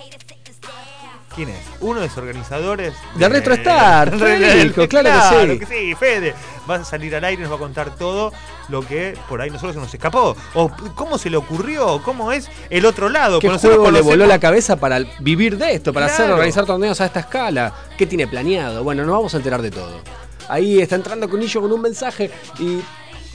[1.36, 1.60] ¿Quién es?
[1.80, 2.94] Uno de los organizadores.
[3.16, 5.74] De Retro Star, Federico, claro que sí.
[5.90, 6.34] sí, Fede.
[6.70, 8.34] Va a salir al aire y nos va a contar todo
[8.68, 10.36] lo que por ahí nosotros se nos escapó.
[10.56, 13.40] O cómo se le ocurrió, cómo es el otro lado.
[13.40, 16.34] ¿Qué nosotros juego le voló la cabeza para vivir de esto, para hacer Claro.
[16.34, 17.74] organizar torneos a esta escala?
[17.98, 18.84] ¿Qué tiene planeado?
[18.84, 20.02] Bueno, nos vamos a enterar de todo.
[20.48, 22.80] Ahí está entrando Conillo con un mensaje y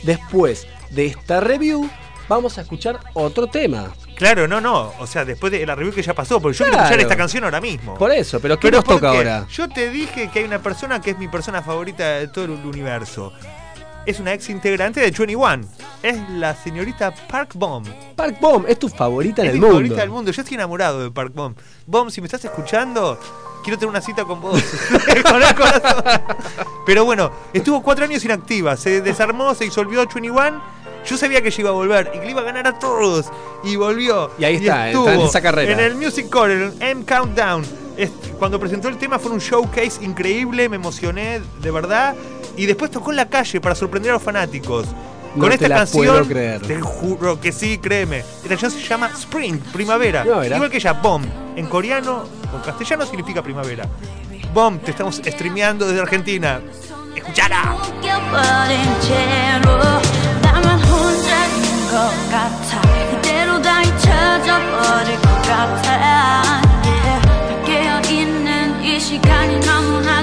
[0.03, 1.89] después de esta review
[2.29, 3.93] vamos a escuchar otro tema.
[4.17, 4.93] Claro, no, no.
[5.01, 6.85] O sea, después de la review que ya pasó, porque yo quiero Claro.
[6.89, 7.95] escuchar esta canción ahora mismo.
[7.95, 9.47] Por eso, pero ¿qué Pero nos ¿por toca ahora?
[9.51, 12.51] Yo te dije que hay una persona que es mi persona favorita de todo el
[12.53, 13.33] universo.
[14.07, 15.67] Es una ex integrante de 21.
[16.03, 17.89] Es la señorita Park Bomb.
[18.15, 19.75] Park Bomb es tu favorita en es el mi mundo.
[19.77, 20.31] favorita del mundo.
[20.31, 21.57] Yo estoy enamorado de Park Bomb.
[21.87, 23.19] Bomb, si me estás escuchando,
[23.63, 24.63] quiero tener una cita con vos.
[25.23, 26.05] con el corazón.
[26.87, 28.77] Pero bueno, estuvo cuatro años inactiva.
[28.77, 30.74] Se desarmó, se disolvió 21.
[31.07, 33.27] Yo sabía que ella iba a volver y que le iba a ganar a todos.
[33.63, 34.31] Y volvió.
[34.39, 35.73] Y ahí está, estuvo está en esa carrera.
[35.73, 37.65] En el Music Core, en el M Countdown.
[38.39, 42.15] Cuando presentó el tema fue un showcase increíble, me emocioné de verdad.
[42.57, 44.87] Y después tocó en la calle para sorprender a los fanáticos.
[45.35, 46.63] No Con te esta la canción, puedo creer.
[46.63, 48.19] te juro que sí, créeme.
[48.21, 50.23] Esta canción se llama Spring, primavera.
[50.23, 51.27] Igual que ella, Bomb.
[51.57, 53.89] En coreano o en castellano significa primavera.
[54.53, 56.61] Bomb, te estamos streameando desde Argentina.
[57.17, 57.77] Escuchala.
[61.95, 62.81] 것 같아
[63.13, 66.43] 그대로 다 잊혀져버릴 것 같아
[66.83, 67.65] yeah.
[67.65, 70.21] 깨어있는 이 시간이 너무나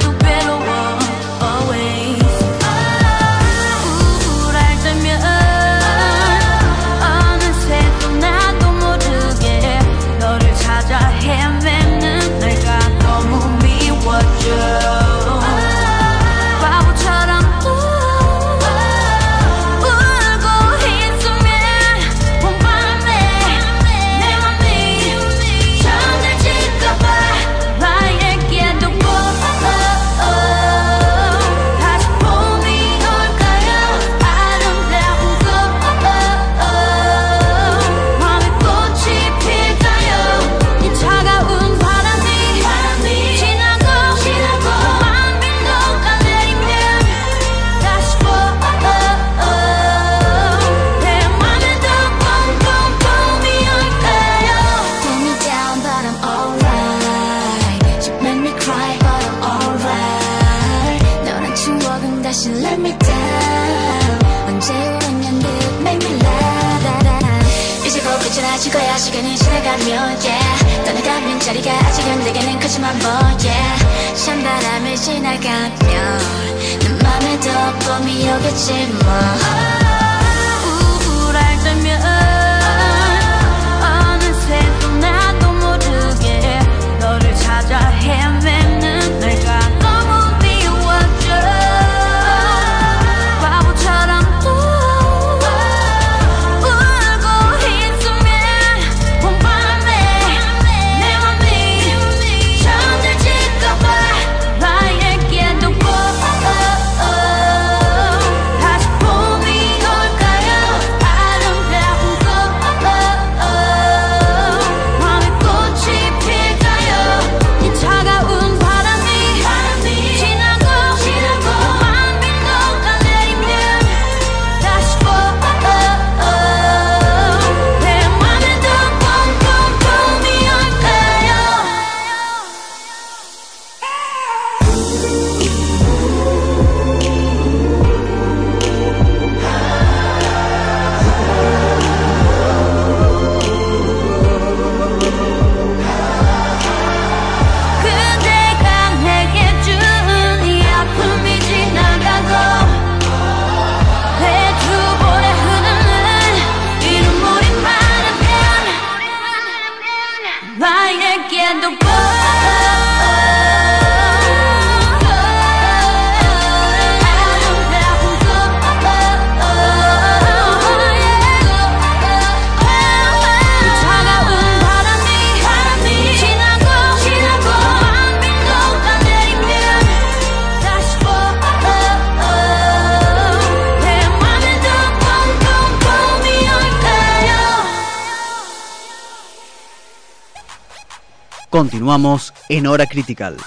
[191.66, 193.38] Continuamos en Hora Critical.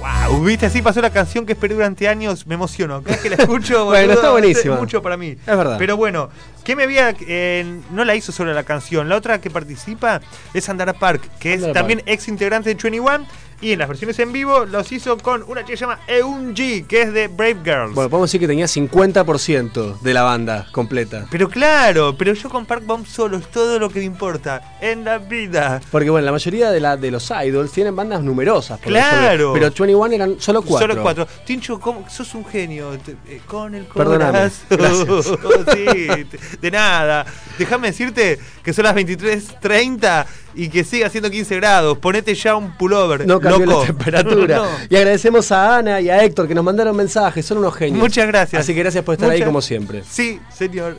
[0.00, 3.02] Wow, viste, así pasó la canción que esperé durante años, me emociono.
[3.02, 4.74] Cada vez que la escucho, Bueno, boludo, está buenísima.
[4.74, 5.28] es mucho para mí.
[5.30, 5.76] Es verdad.
[5.78, 6.30] Pero bueno,
[6.64, 7.14] ¿qué me había.
[7.20, 10.20] eh, no la hizo solo la canción, la otra que participa
[10.54, 13.26] es Andara Park, que es también ex integrante de 21.
[13.62, 16.82] Y en las versiones en vivo los hizo con una chica que se llama Eunji,
[16.82, 17.94] que es de Brave Girls.
[17.94, 21.26] Bueno, podemos decir que tenía 50% de la banda completa.
[21.30, 25.04] Pero claro, pero yo con Park Bomb solo es todo lo que me importa en
[25.04, 25.80] la vida.
[25.92, 28.80] Porque bueno, la mayoría de, la, de los idols tienen bandas numerosas.
[28.80, 29.24] por Claro.
[29.26, 30.88] ejemplo, Pero 21 eran solo cuatro.
[30.88, 31.28] Solo cuatro.
[31.46, 32.04] Tincho, ¿cómo?
[32.10, 32.98] sos un genio.
[32.98, 34.50] Te- eh, con el Perdóname.
[34.68, 35.38] corazón.
[35.72, 37.24] sí, te- de nada.
[37.58, 41.98] Déjame decirte que son las 23.30 y que sigue haciendo 15 grados.
[41.98, 43.26] Ponete ya un pullover.
[43.26, 43.80] No cambió loco.
[43.80, 44.42] la temperatura.
[44.62, 44.66] No.
[44.90, 47.98] Y agradecemos a Ana y a Héctor que nos mandaron mensajes, son unos genios.
[47.98, 48.62] Muchas gracias.
[48.62, 50.02] Así que gracias por estar ahí como siempre.
[50.08, 50.98] Sí, señor.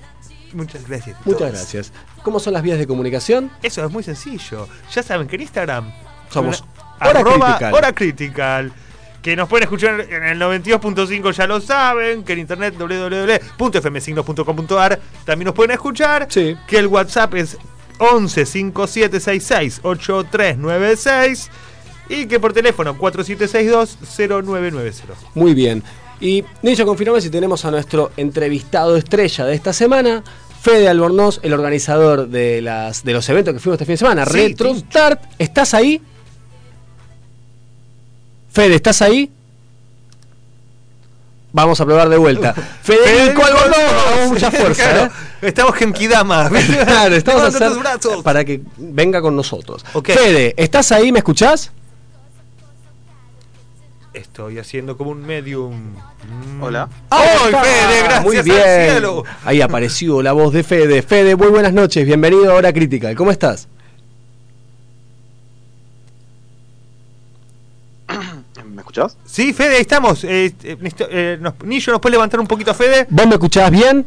[0.53, 1.17] Muchas gracias.
[1.25, 1.51] Muchas todos.
[1.51, 1.91] gracias.
[2.23, 3.51] ¿Cómo son las vías de comunicación?
[3.61, 4.67] Eso es muy sencillo.
[4.93, 5.91] Ya saben que en Instagram
[6.29, 6.63] Somos
[6.99, 7.73] Hora arroba Critical.
[7.73, 8.71] Hora Critical.
[9.21, 12.23] Que nos pueden escuchar en el 92.5, ya lo saben.
[12.23, 16.27] Que en internet www.fmsignos.com.ar también nos pueden escuchar.
[16.29, 16.55] Sí.
[16.67, 17.57] Que el WhatsApp es
[17.99, 21.49] 11 5766 8396.
[22.09, 23.97] Y que por teléfono 4762
[24.43, 25.13] 0990.
[25.35, 25.83] Muy bien.
[26.19, 30.23] Y Nicho, confirmame si tenemos a nuestro entrevistado estrella de esta semana,
[30.61, 34.25] Fede Albornoz, el organizador de, las, de los eventos que fuimos este fin de semana.
[34.25, 34.73] Sí, Retro.
[34.75, 36.01] Start, ¿estás ahí?
[38.49, 39.31] Fede, ¿estás ahí?
[41.53, 42.53] Vamos a probar de vuelta.
[42.83, 45.47] Federico Albornoz, mucha fuerza, Claro, ¿eh?
[45.47, 46.49] Estamos en Kidama.
[46.85, 48.23] Claro, estamos a hacer brazos.
[48.23, 49.85] para que venga con nosotros.
[49.93, 50.09] Ok.
[50.09, 51.11] Fede, ¿estás ahí?
[51.11, 51.71] ¿Me escuchás?
[54.13, 55.73] Estoy haciendo como un medium.
[56.57, 56.61] Mm.
[56.63, 56.89] Hola.
[57.09, 57.27] ¡Ay.
[57.51, 58.03] Fede!
[58.03, 58.89] Gracias Muy al bien.
[58.91, 59.23] cielo.
[59.45, 61.01] Ahí apareció la voz de Fede.
[61.03, 62.05] Fede, muy buenas noches.
[62.05, 63.13] Bienvenido a Hora Crítica.
[63.15, 63.67] ¿Cómo estás?
[68.65, 69.17] ¿Me escuchás?
[69.25, 70.23] Sí, Fede, ahí estamos.
[70.23, 70.77] Eh, eh,
[71.09, 73.07] eh, nos- Nillo, ¿nos puede levantar un poquito a Fede?
[73.09, 74.05] ¿Vos me escuchás bien?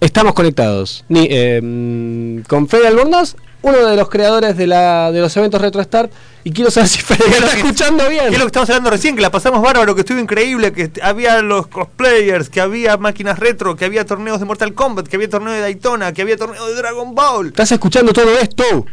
[0.00, 1.04] Estamos conectados.
[1.08, 6.10] Ni- eh, con Fede Albornoz, uno de los creadores de, la, de los eventos RetroStart.
[6.42, 8.28] Y quiero saber si Fede está escuchando bien.
[8.28, 10.90] Que es lo que estamos hablando recién, que la pasamos bárbaro, que estuvo increíble, que
[11.02, 15.28] había los cosplayers, que había máquinas retro, que había torneos de Mortal Kombat, que había
[15.28, 17.48] torneo de Daytona, que había torneo de Dragon Ball.
[17.48, 18.86] ¿Estás escuchando todo esto?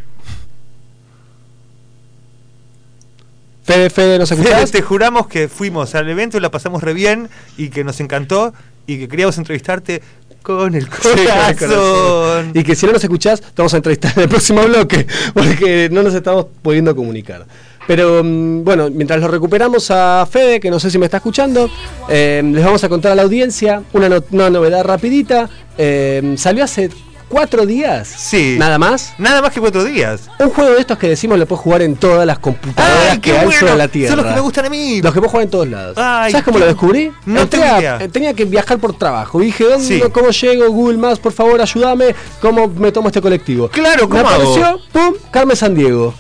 [3.68, 4.72] Fede, Fede, ¿nos escuchás?
[4.72, 7.28] te juramos que fuimos al evento y la pasamos re bien
[7.58, 8.54] y que nos encantó
[8.86, 10.02] y que queríamos entrevistarte
[10.42, 11.26] con el Sí, con el
[11.58, 12.52] corazón.
[12.54, 15.90] Y que si no nos escuchás, te vamos a entrevistar en el próximo bloque, porque
[15.92, 17.46] no nos estamos pudiendo comunicar.
[17.86, 21.70] Pero mm, bueno, mientras lo recuperamos a Fede, que no sé si me está escuchando,
[22.08, 25.50] eh, les vamos a contar a la audiencia una, no- una novedad rapidita.
[25.78, 26.90] Eh, salió hace
[27.30, 28.08] cuatro días.
[28.08, 28.56] Sí.
[28.58, 29.14] Nada más.
[29.18, 30.30] Nada más que cuatro días.
[30.40, 33.38] Un juego de estos que decimos lo puedes jugar en todas las computadoras ¡Ay, que
[33.38, 33.60] hay bueno!
[33.60, 34.10] sobre la Tierra.
[34.16, 35.02] Son los que me gustan a mí.
[35.02, 35.98] Los que puedes jugar en todos lados.
[35.98, 37.12] Ay, ¿Sabes cómo lo descubrí?
[37.26, 38.00] No Entré idea.
[38.12, 39.42] tenía que viajar por trabajo.
[39.42, 40.02] Y dije, ¿dónde, Sí.
[40.12, 40.70] ¿cómo llego?
[40.72, 42.16] Google Maps, por favor, ayúdame.
[42.42, 43.68] ¿Cómo me tomo este colectivo?
[43.70, 44.54] Claro, Me ¿cómo hago?
[44.56, 46.14] apareció, pum, Carmen Sandiego.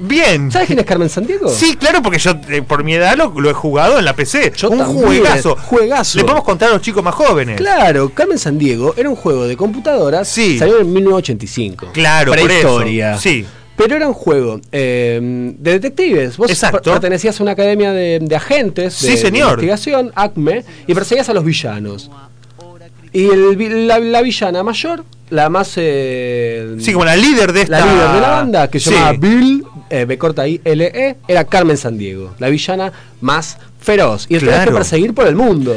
[0.00, 0.50] Bien.
[0.50, 1.48] ¿Sabes quién es Carmen Sandiego?
[1.48, 4.52] Sí, claro, porque yo eh, por mi edad lo, lo he jugado en la PC.
[4.56, 5.56] Yo un también, juegazo.
[5.56, 6.18] juegazo.
[6.18, 7.56] Le podemos contar a los chicos más jóvenes.
[7.56, 10.28] Claro, Carmen Sandiego era un juego de computadoras.
[10.28, 10.58] Sí.
[10.58, 11.88] Salió en 1985.
[11.92, 12.80] Claro, por eso.
[13.20, 13.44] Sí.
[13.76, 15.20] Pero era un juego eh,
[15.56, 16.36] de detectives.
[16.36, 16.80] Vos Exacto.
[16.82, 19.46] per- pertenecías a una academia de, de agentes de, Sí, señor.
[19.60, 22.10] de investigación, ACME, y perseguías a los villanos.
[23.18, 25.72] Y el la, la villana mayor, la más.
[25.76, 27.80] eh, Sí, como la líder de esta.
[27.80, 28.94] la líder de la banda, que se Sí.
[28.94, 34.26] llamaba Bill, eh, B corta I L E, era Carmen Sandiego, la villana más feroz.
[34.28, 34.76] Y la tenías que Claro.
[34.76, 35.74] perseguir por el mundo.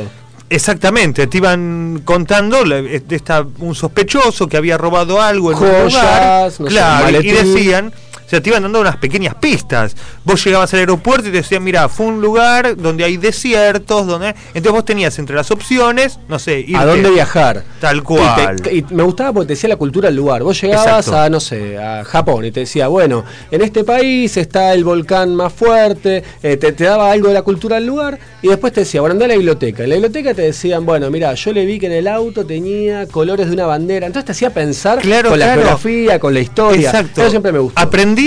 [0.49, 5.93] Exactamente, te iban contando de esta, un sospechoso que había robado algo en un Joyas,
[5.93, 6.43] lugar.
[6.43, 7.93] no sé, claro, y decían,
[8.31, 9.95] sea, te iban dando unas pequeñas pistas.
[10.23, 14.29] Vos llegabas al aeropuerto y te decían, mira, fue un lugar donde hay desiertos, donde
[14.53, 17.63] entonces vos tenías entre las opciones, no sé, irte ¿A dónde viajar?
[17.79, 18.55] Tal cual.
[18.59, 20.43] Y, te- y me gustaba porque te decía la cultura del lugar.
[20.43, 21.17] Vos llegabas Exacto.
[21.19, 25.35] a, no sé, a Japón y te decía, bueno, en este país está el volcán
[25.35, 28.81] más fuerte, eh, te, te daba algo de la cultura del lugar y después te
[28.81, 29.83] decía, bueno, anda a la biblioteca.
[29.83, 33.07] En la biblioteca te decían, bueno, mira, yo le vi que en el auto tenía
[33.07, 34.07] colores de una bandera.
[34.07, 36.89] Entonces te hacía pensar Claro, con la geografía, con la historia.
[36.89, 37.21] Exacto.
[37.21, 37.79] Eso siempre me gustó.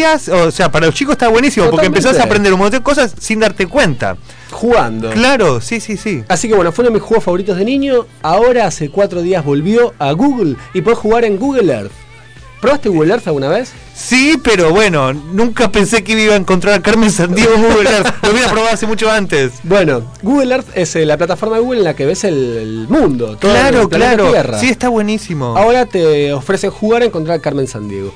[0.02, 3.14] O sea, para los chicos está buenísimo porque empezás a aprender un montón de cosas
[3.18, 4.16] sin darte cuenta.
[4.50, 5.11] Jugando.
[5.11, 6.22] Claro, sí, sí, sí.
[6.28, 8.07] Así que bueno, fue uno de mis juegos favoritos de niño.
[8.22, 11.92] Ahora hace cuatro días volvió a Google y podés jugar en Google Earth.
[12.61, 13.72] ¿Probaste Google Earth alguna vez?
[13.94, 18.14] Sí, pero bueno, nunca pensé que iba a encontrar a Carmen Sandiego en Google Earth.
[18.22, 19.52] Lo hubiera probado hace mucho antes.
[19.64, 22.87] Bueno, Google Earth es eh, la plataforma de Google en la que ves el, el
[22.88, 23.37] mundo.
[23.37, 24.30] todo Claro, el claro.
[24.30, 24.59] Tierra.
[24.59, 25.54] Sí, está buenísimo.
[25.59, 28.14] Ahora te ofrecen jugar a encontrar a Carmen Sandiego.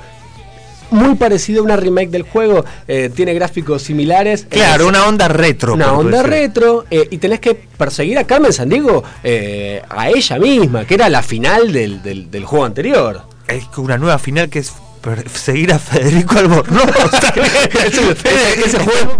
[0.91, 4.47] Muy parecido a una remake del juego, eh, tiene gráficos similares.
[4.49, 5.75] Claro, una onda retro.
[5.75, 6.31] una onda decir.
[6.31, 11.09] retro eh, y tenés que perseguir a Carmen Sandiego eh, a ella misma, que era
[11.09, 13.23] la final del, del- del juego anterior.
[13.47, 14.73] Es que una nueva final que es
[15.03, 16.89] per- seguir a Federico Albornoz.
[18.65, 19.19] Ese juego.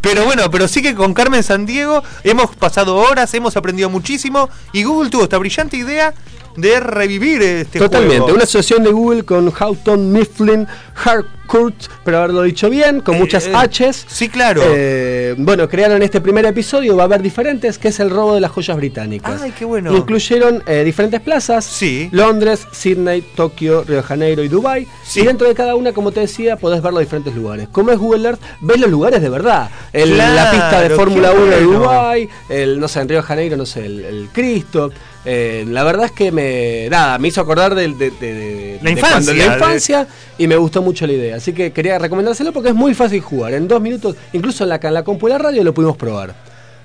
[0.00, 4.84] Pero bueno, pero sí que con Carmen Sandiego hemos pasado horas, hemos aprendido muchísimo y
[4.84, 6.14] Google tuvo esta brillante idea
[6.56, 8.34] de revivir este Totalmente, juego.
[8.34, 10.66] una asociación de Google con Houghton Mifflin
[11.04, 14.04] Harcourt, pero haberlo dicho bien, con Eh, muchas eh, H's.
[14.08, 14.62] Sí, claro.
[14.64, 18.40] Eh, bueno, crearon este primer episodio, va a haber diferentes, que es el robo de
[18.40, 19.40] las joyas británicas.
[19.42, 19.94] Ay, qué bueno.
[19.96, 22.08] Incluyeron eh, diferentes plazas, Sí.
[22.12, 24.86] Londres, Sydney, Tokio, Río de Janeiro y Dubai.
[25.04, 25.20] Sí.
[25.20, 27.68] Y dentro de cada una, como te decía, podés ver los diferentes lugares.
[27.72, 29.70] Como es Google Earth, ves los lugares de verdad.
[29.92, 31.60] El- la pista de Fórmula 1 de.
[31.62, 34.90] Dubai, el, no sé, en Río de Janeiro, no sé, el, el Cristo.
[35.24, 39.10] Eh, la verdad es que me, nada, me hizo acordar de, de- de- La infancia,
[39.32, 41.36] cuando- la infancia y me gustó mucho la idea.
[41.36, 43.54] Así que quería recomendárselo porque es muy fácil jugar.
[43.54, 46.34] En dos minutos, incluso en la, en la compu de la radio lo pudimos probar.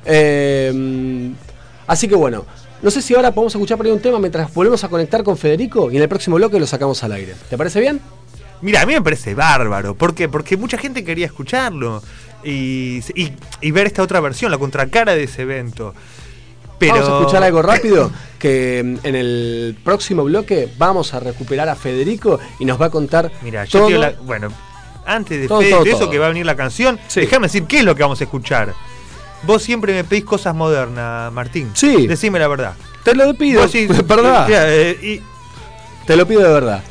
[0.06, 1.32] Eh,
[1.88, 2.45] así que bueno,
[2.82, 5.38] no sé si ahora podemos escuchar por ahí un tema mientras volvemos a conectar con
[5.38, 7.34] Federico y en el próximo bloque lo sacamos al aire.
[7.50, 8.00] ¿Te parece bien?
[8.62, 9.95] Mira, a mí me parece bárbaro.
[9.95, 10.30] ¿Por qué?
[10.30, 12.02] Porque mucha gente quería escucharlo
[12.43, 15.93] y, y- y ver esta otra versión, la contracara de ese evento.
[16.80, 16.93] Pero...
[16.95, 21.75] Vamos a escuchar algo rápido, que mm, en el próximo bloque vamos a recuperar a
[21.75, 23.90] Federico y nos va a contar Mira, yo todo.
[23.98, 24.50] la- bueno,
[25.06, 27.21] antes de, Todo, Fede, todo, de eso que va a venir la canción, Sí.
[27.21, 28.73] déjame decir qué es lo que vamos a escuchar.
[29.44, 31.69] Vos siempre me pedís cosas modernas, Martín.
[31.73, 32.08] Sí.
[32.08, 32.73] Decime la verdad.
[33.04, 35.21] Te lo pido, Vos sí- perdón, Mira, eh, y,
[36.06, 36.83] te lo pido de verdad.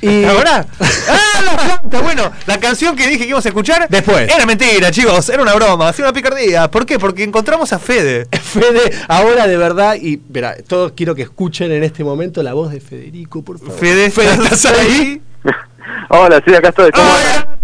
[0.00, 0.66] Y ¿Ahora?
[0.80, 2.00] ¡Ah, la canta!
[2.00, 3.88] Bueno, la canción que dije que íbamos a escuchar.
[3.88, 4.30] Después.
[4.32, 5.28] Era mentira, chicos.
[5.28, 5.92] Era una broma.
[5.92, 6.70] Fue una picardía.
[6.70, 6.98] ¿Por qué?
[6.98, 8.26] Porque encontramos a Fede.
[8.42, 12.70] Fede, ahora de verdad, y verá, todos quiero que escuchen en este momento la voz
[12.72, 13.74] de Federico, por favor.
[13.78, 15.20] Fede, ¿estás ahí?
[16.08, 16.90] Hola, sí, acá estoy.
[16.90, 17.58] ¿Cómo ¡Hola!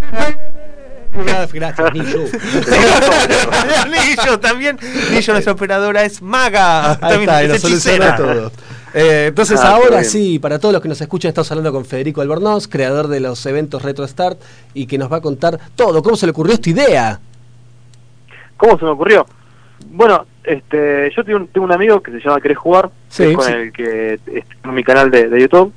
[1.15, 2.19] Gracias, gracias, Nico.
[3.91, 4.79] Lillo también.
[5.11, 6.93] Lillo, nuestra operadora, es maga.
[6.93, 8.17] Ahí También está, y es nos soluciona hechicera.
[8.17, 8.53] todo.
[8.95, 12.21] Eh, entonces Ah, ahora sí, para todos los que nos escuchan, estamos hablando con Federico
[12.21, 14.39] Albornoz, creador de los eventos Retro Start,
[14.75, 17.21] y que nos va a contar todo, cómo se le ocurrió esta idea.
[18.57, 19.27] ¿Cómo se me ocurrió?
[19.91, 23.31] Bueno, este, yo tengo un, tengo un amigo que se llama Querés Jugar, Sí, que
[23.31, 23.53] es con sí.
[23.53, 25.73] el que es en mi canal de, de YouTube.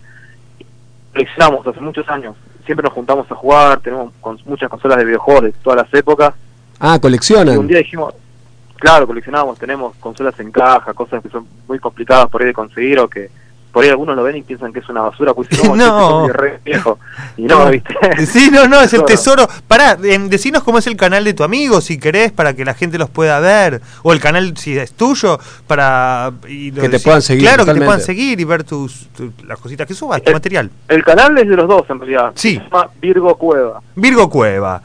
[1.13, 2.35] Coleccionamos hace muchos años.
[2.65, 6.33] Siempre nos juntamos a jugar, tenemos con- muchas consolas de videojuegos de todas las épocas.
[6.79, 7.57] Ah, Y coleccionan.
[7.57, 8.13] un día dijimos,
[8.77, 12.99] claro, coleccionamos, tenemos consolas en caja, cosas que son muy complicadas por ahí de conseguir
[12.99, 13.29] o que
[13.71, 16.21] por ahí algunos lo ven y piensan que es una basura, pues no, No.
[16.27, 16.97] este es re viejo.
[17.35, 17.93] Y no, ¿viste?
[18.25, 19.45] Sí, no, no, es el Tesoro.
[19.67, 22.73] Pará, em, decinos cómo es el canal de tu amigo, si querés, para que la
[22.73, 23.81] gente los pueda ver.
[24.03, 26.31] O el canal, si es tuyo, para...
[26.47, 29.33] y lo Que te puedan seguir, Claro, que te puedan seguir y ver tus, tu-
[29.45, 30.71] las cositas que subas, tu Eh, material.
[30.87, 32.31] El canal es de los dos en realidad.
[32.35, 32.55] Sí.
[32.55, 33.81] Se llama Virgo Cueva.
[33.95, 34.81] Virgo Cueva.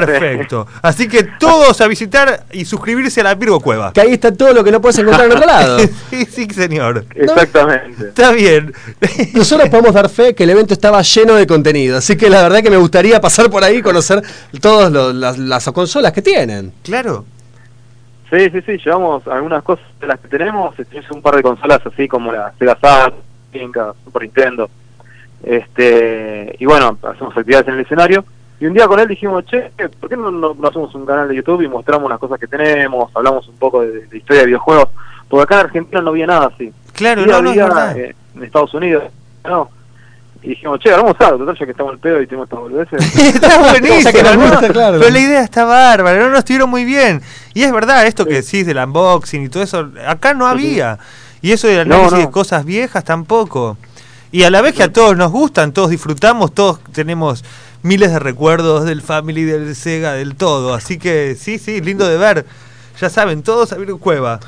[0.00, 0.66] Perfecto.
[0.82, 3.92] Así que todos a visitar y suscribirse a la Virgo Cueva.
[3.92, 5.78] Que ahí está todo lo que no puedes encontrar en otro lado.
[6.10, 7.04] sí, sí, señor.
[7.14, 8.08] Exactamente.
[8.08, 8.72] Está bien.
[9.34, 12.62] Nosotros podemos dar fe que el evento estaba lleno de contenido, así que la verdad
[12.62, 14.22] que me gustaría pasar por ahí y conocer
[14.60, 16.72] todas las, las consolas que tienen.
[16.82, 17.24] claro.
[18.30, 21.42] Sí, sí, sí, llevamos algunas cosas de las que tenemos, este, es un par de
[21.42, 23.14] consolas así como la Sega Saturn,
[24.04, 24.68] Super Nintendo.
[25.44, 28.24] Este, y bueno, hacemos actividades en el escenario.
[28.64, 31.28] Y un día con él dijimos, che, ¿por qué no, no- no hacemos un canal
[31.28, 34.46] de YouTube y mostramos las cosas que tenemos, hablamos un poco de, de historia de
[34.46, 34.88] videojuegos?
[35.28, 36.72] Porque acá en Argentina no había nada así.
[36.94, 39.04] Claro, no, no, es había, eh, en Estados Unidos,
[39.46, 39.68] no.
[40.42, 43.18] Y dijimos, che, hagamos algo, total, ya que estamos al pedo y tenemos estas boludeces.
[43.34, 44.48] está buenísimo, O sea que nos ¿no?
[44.50, 44.98] gusta, claro.
[44.98, 47.20] pero la idea está bárbara, no nos estuvieron muy bien.
[47.52, 50.98] Y es verdad, esto que decís del unboxing y todo eso, acá no había.
[51.42, 52.26] Y eso del No, análisis no.
[52.26, 53.76] de cosas viejas tampoco.
[54.32, 57.44] Y a la vez que a todos nos gustan, todos disfrutamos, todos tenemos
[57.84, 60.74] miles de recuerdos del Family, del Sega, del todo.
[60.74, 62.44] Así que sí, sí, lindo de ver.
[63.00, 64.40] Ya saben, todos a Virgo Cueva.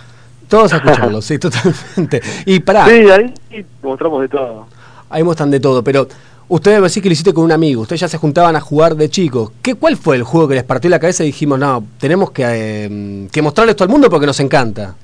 [0.49, 2.21] Todos a escucharlo, sí, totalmente.
[2.47, 3.35] Y pará, Sí, ahí
[3.83, 4.67] mostramos de todo.
[5.11, 6.07] ahí muestran de todo, pero
[6.49, 8.95] ustedes me decís que lo hiciste con un amigo, ustedes ya se juntaban a jugar
[8.95, 9.51] de chicos.
[9.63, 12.45] ¿Qué, ¿Cuál fue el juego que les partió la cabeza y dijimos, no, tenemos que,
[12.47, 14.95] eh, que mostrarle esto al mundo porque nos encanta?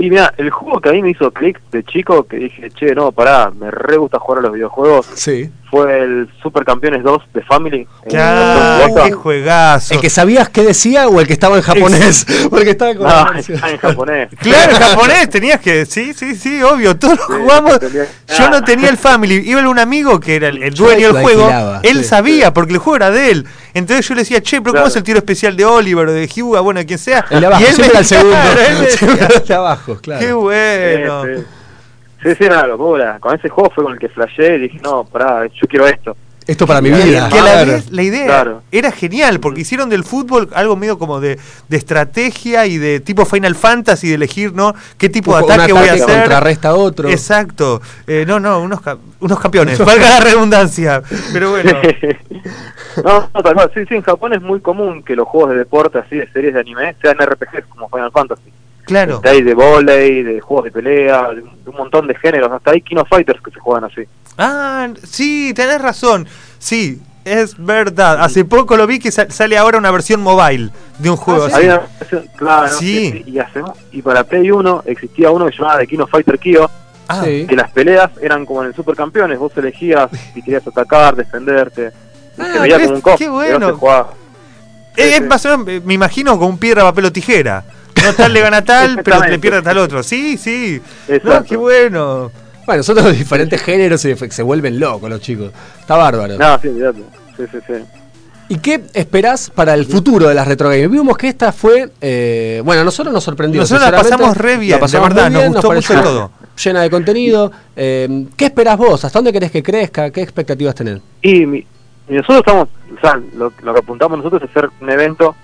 [0.00, 2.94] Y mira, el juego que a mí me hizo clic de chico, que dije, che,
[2.94, 5.50] no, pará, me re gusta jugar a los videojuegos, Sí.
[5.70, 7.86] fue el Super Campeones 2 de Family.
[8.04, 9.92] en Claro, qué juegazo.
[9.94, 12.24] ¿El que sabías qué decía o el que estaba en japonés?
[12.50, 14.30] Porque estaba con No, está en japonés.
[14.40, 15.84] Claro, en japonés tenías que.
[15.84, 16.96] Sí, sí, sí, obvio.
[16.96, 17.78] Todos Sí, jugamos.
[17.78, 18.06] tenía-
[18.38, 19.42] Yo no tenía el Family.
[19.50, 21.50] Iba un amigo que era el, el dueño del juego.
[21.82, 22.04] Él sí.
[22.04, 23.46] sabía, porque el juego era de él.
[23.74, 26.26] Entonces yo le decía, che, pero ¿cómo es el tiro especial de Oliver o de
[26.26, 26.60] Hyuga?
[26.60, 27.24] Bueno, de quien sea.
[27.30, 28.36] El de abajo, y él siempre me el segundo.
[28.36, 30.26] claro, él me decía, Siempre el de abajo, claro.
[30.26, 31.24] Qué bueno.
[31.24, 31.30] Sí,
[32.22, 32.34] sí.
[32.38, 33.18] Sí, una locura.
[33.18, 36.16] Con ese juego fue con el que flashé y dije, no, pará, yo quiero esto.
[36.46, 37.28] Esto para mi vida.
[37.28, 38.62] que a la, vez la idea Claro.
[38.72, 41.38] era genial porque hicieron del fútbol algo medio como de,
[41.68, 45.72] de estrategia y de tipo Final Fantasy de elegir no qué tipo de Un ataque,
[45.72, 47.08] voy a hacer contrarresta a otro.
[47.08, 48.80] exacto Eh, no no unos
[49.20, 51.72] unos campeones valga la redundancia pero bueno
[53.04, 53.70] no, no, tal cual.
[53.74, 56.54] Sí, sí, en Japón es muy común que los juegos de deporte, así, de series
[56.54, 58.50] de anime, sean RPGs como Final Fantasy.
[58.90, 62.14] Claro Este, hay de volei, de juegos de pelea, de un, de un montón de
[62.16, 62.50] géneros.
[62.52, 64.02] Hasta hay Kino Fighters que se juegan así.
[64.38, 66.26] ah sí tenés razón
[66.58, 71.10] sí es verdad hace poco lo vi que sa- sale ahora una versión mobile de
[71.10, 73.22] un juego así una versión- claro, Sí.
[73.26, 73.62] y, hace-
[73.92, 76.68] y para Play 1 existía uno que se llamaba de Kino Fighter Kyo,
[77.12, 77.44] Ah, Sí.
[77.48, 81.90] que las peleas eran como en el Supercampeones, vos elegías si querías atacar, defenderte.
[82.38, 83.66] Y Ah, se veía qué- como un cop, qué bueno.
[83.66, 84.12] se jugaba.
[84.96, 85.24] Es, Sí, es sí.
[85.24, 87.64] más o menos, eh, me imagino con piedra, papel o tijera.
[88.04, 90.02] No tal le gana a tal, pero le pierde tal otro.
[90.02, 90.80] Sí, sí.
[91.24, 92.30] No, qué bueno.
[92.66, 95.50] Bueno, son los diferentes géneros y se vuelven locos los chicos.
[95.80, 96.36] Está bárbaro.
[96.38, 97.02] No, sí, olvidate.
[97.36, 97.72] Sí, sí, sí.
[98.48, 100.90] ¿Y qué esperás para el futuro de las retro games?
[100.90, 103.60] Vimos que esta fue, eh, bueno, nosotros nos sorprendió.
[103.60, 106.30] Nosotros la pasamos re bien, La pasamos de verdad, muy nos bien, gustó mucho todo.
[106.64, 107.52] Llena de contenido.
[107.76, 109.04] Eh, ¿Qué esperás vos?
[109.04, 110.10] ¿Hasta dónde querés que crezca?
[110.10, 111.00] ¿Qué expectativas tenés?
[111.22, 111.64] Y, mi-
[112.08, 115.34] y nosotros estamos, o sea, lo, lo que apuntamos nosotros es hacer un evento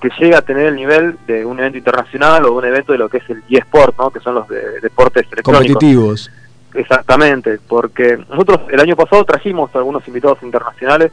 [0.00, 3.08] que llegue a tener el nivel de un evento internacional o un evento de lo
[3.08, 4.10] que es el eSport, ¿no?
[4.10, 5.66] que son los de, deportes electrónicos.
[5.66, 6.30] Competitivos.
[6.74, 11.10] Exactamente, porque nosotros el año pasado trajimos a algunos invitados internacionales.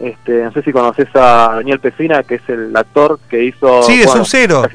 [0.00, 3.82] Este, no sé si conoces a Daniel Pesina, que es el actor que hizo.
[3.82, 4.66] Sí, de bueno, Sub-Zero.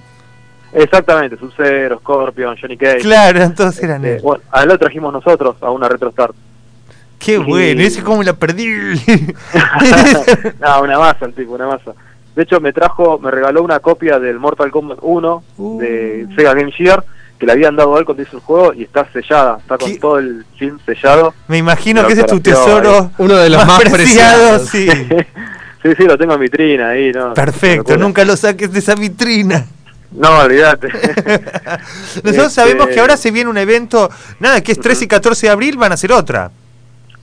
[0.73, 2.99] Exactamente, Sub-Zero, Scorpion, Johnny Cage.
[2.99, 4.21] Claro, entonces eran Este, él.
[4.21, 6.35] bueno, a él lo trajimos nosotros a una RetroStart.
[7.19, 8.65] Qué bueno, ese cómo la perdí.
[10.59, 11.93] no, una masa el tipo, una masa.
[12.35, 15.79] De hecho, me trajo, me regaló una copia del Mortal Kombat 1 Uh.
[15.79, 17.03] de Sega Game Gear,
[17.37, 19.91] que le habían dado a él cuando hizo el juego y está sellada, está con
[19.91, 19.99] ¿Qué?
[19.99, 21.33] todo el film sellado.
[21.47, 24.59] Me imagino que ese es tu tesoro Uno de los más preciado.
[24.59, 24.69] preciados.
[24.69, 24.87] Sí.
[25.83, 27.33] sí, sí, lo tengo en vitrina ahí, ¿no?
[27.33, 29.65] Perfecto, nunca lo saques de esa vitrina.
[30.11, 30.87] No, olvídate.
[32.23, 34.09] Nosotros Este- sabemos que ahora se viene un evento,
[34.39, 36.51] nada, que es 13 y 14 de abril, van a hacer otra.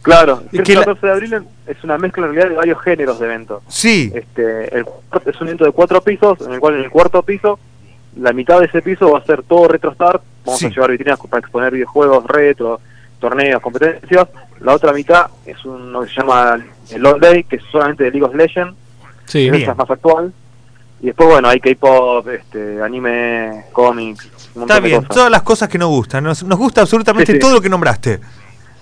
[0.08, 1.34] Claro, el que la- 14 de abril
[1.66, 3.62] es una mezcla en realidad de varios géneros de eventos.
[3.68, 4.86] Sí, Este, el,
[5.26, 7.58] es un evento de cuatro pisos, en el cual en el cuarto piso,
[8.16, 10.66] la mitad de ese piso va a ser todo RetroStart, vamos Sí.
[10.66, 12.80] a llevar vitrinas para exponer videojuegos retro,
[13.20, 14.28] torneos, competencias.
[14.60, 16.58] La otra mitad es uno que se llama
[16.90, 18.74] el All Day, que es solamente de League of Legends,
[19.26, 20.32] Sí, esa es más actual.
[21.00, 25.14] Y después, bueno, hay K-pop, este, anime, cómics, un está de bien, cosas.
[25.14, 26.24] todas las cosas que nos gustan.
[26.24, 27.38] Nos, nos gusta absolutamente Sí, sí.
[27.38, 28.18] todo lo que nombraste.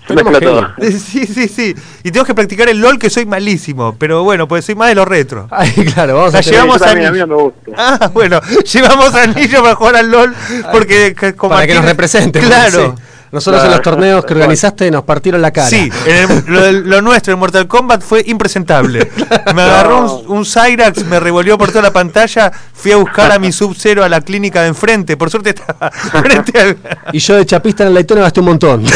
[0.07, 0.37] Tenemos.
[1.07, 1.75] Sí, sí, sí.
[2.03, 3.95] Y tengo que practicar el LOL, que soy malísimo.
[3.97, 5.47] Pero bueno, pues soy más de los retro.
[5.51, 7.71] Ay, claro, vamos a llevamos Yo también, a a mí no me gusta.
[7.77, 8.41] Ah, bueno,
[8.73, 10.35] llevamos a Anillo para jugar al LOL
[10.71, 12.39] porque para que nos represente.
[12.39, 12.95] Claro.
[12.97, 13.03] sí.
[13.31, 15.67] Nosotros en los torneos que organizaste nos partieron la cara.
[15.67, 19.09] Sí, en el- lo, lo nuestro en Mortal Kombat fue impresentable.
[19.55, 23.39] Me agarró un, un Cyrax, me revolvió por toda la pantalla, fui a buscar a
[23.39, 25.17] mi Sub-Zero a la clínica de enfrente.
[25.17, 26.77] Por suerte estaba frente al...
[27.11, 28.83] Y yo de chapista en el Daytona gasté un montón.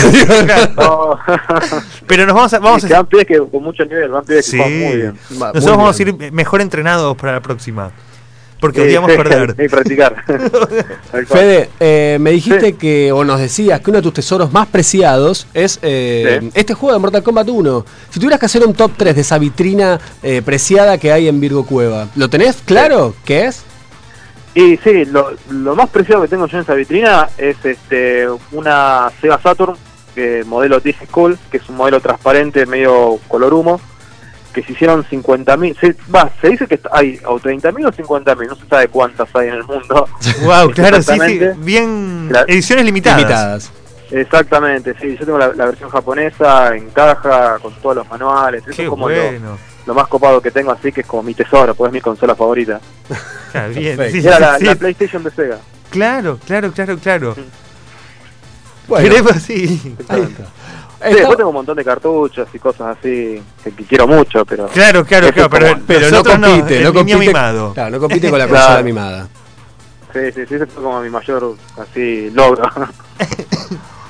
[0.78, 1.18] No.
[2.08, 2.60] Pero nos vamos a...
[2.60, 4.58] Vamos a que con mucho nivel, van pibes sí.
[4.58, 5.20] que muy bien.
[5.30, 6.18] Nosotros muy vamos bien.
[6.22, 7.92] a ir mejor entrenados para la próxima.
[8.62, 9.50] Porque Sí, odiamos sí, perder.
[9.58, 10.24] Hay que practicar.
[11.28, 12.74] Fede, eh, me dijiste Sí.
[12.74, 16.52] que, o nos decías que uno de tus tesoros más preciados es eh, Sí.
[16.54, 17.86] este juego de Mortal Kombat 1.
[18.12, 21.40] Si tuvieras que hacer un top 3 de esa vitrina eh, preciada que hay en
[21.42, 23.16] Virgo Cueva, ¿lo tenés claro?
[23.26, 23.64] ¿Qué es?
[24.54, 29.10] Y sí, lo, lo más preciado que tengo yo en esa vitrina es este una
[29.22, 29.76] Sega Saturn,
[30.14, 33.82] que modelo Digi School, que es un modelo transparente, medio color humo,
[34.54, 38.56] que se hicieron 50.000, se, va, se dice que hay o 30.000 o 50.000, no
[38.56, 40.08] se sabe cuántas hay en el mundo.
[40.44, 41.40] Wow, claro, sí, sí.
[41.58, 42.28] Bien.
[42.30, 42.46] Claro.
[42.48, 43.20] Ediciones limitadas.
[43.20, 43.72] Limitadas.
[44.12, 48.82] Exactamente, sí, yo tengo la, la versión japonesa en caja, con todos los manuales, eso
[48.82, 49.58] es como lo, bueno.
[49.86, 52.36] lo más copado que tengo, así que es como mi tesoro, pues es mi consola
[52.36, 52.82] favorita.
[53.48, 53.98] Está bien.
[54.12, 54.66] Sí, Era la, sí.
[54.66, 55.60] la PlayStation de Sega.
[55.92, 57.36] Claro, claro, claro, claro.
[58.88, 59.96] Bueno, Queremos, sí.
[60.10, 60.44] ahí está.
[61.02, 64.46] Sí, Está- después tengo un montón de cartuchos y cosas así que, que quiero mucho,
[64.46, 67.74] pero Claro, claro, claro, pero, como- pero no compite, el no compite, mimado.
[67.74, 68.66] claro, no compite con la Claro.
[68.66, 69.28] consola mimada.
[70.14, 72.64] Sí, sí, sí, ese fue como mi mayor así logro.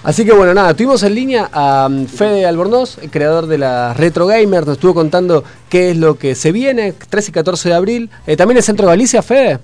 [0.03, 3.93] Así que bueno, nada, tuvimos en línea a um, Fede Albornoz, el creador de la
[3.93, 7.75] Retro Gamer, nos estuvo contando qué es lo que se viene, 13 y 14 de
[7.75, 8.09] abril.
[8.25, 9.59] Eh, ¿También en Centro Galicia, Fede?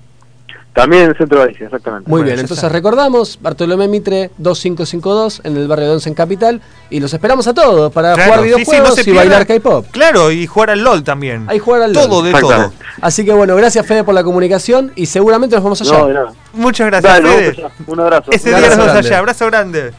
[0.78, 2.08] También en el centro de Galicia, exactamente.
[2.08, 6.62] Muy Bueno, bien, entonces recordamos, Bartolomé Mitre 2552 en el barrio de Once en Capital
[6.92, 9.88] y los esperamos a todos para Claro, jugar sí, sí, no videojuegos y bailar K-pop.
[9.90, 11.46] Claro, y jugar al LOL también.
[11.50, 12.04] Ahí jugar al LOL.
[12.08, 12.72] Todo, de todo.
[13.02, 15.98] Así que bueno, gracias Fede por la comunicación y seguramente nos vemos allá.
[15.98, 16.34] No, de nada.
[16.54, 17.62] Muchas gracias, Dale, Fede.
[17.64, 17.72] vamos.
[17.88, 18.32] Un abrazo.
[18.32, 19.08] Ese Un día nos vemos grande.
[19.10, 19.18] allá.
[19.20, 19.92] Abrazo grande.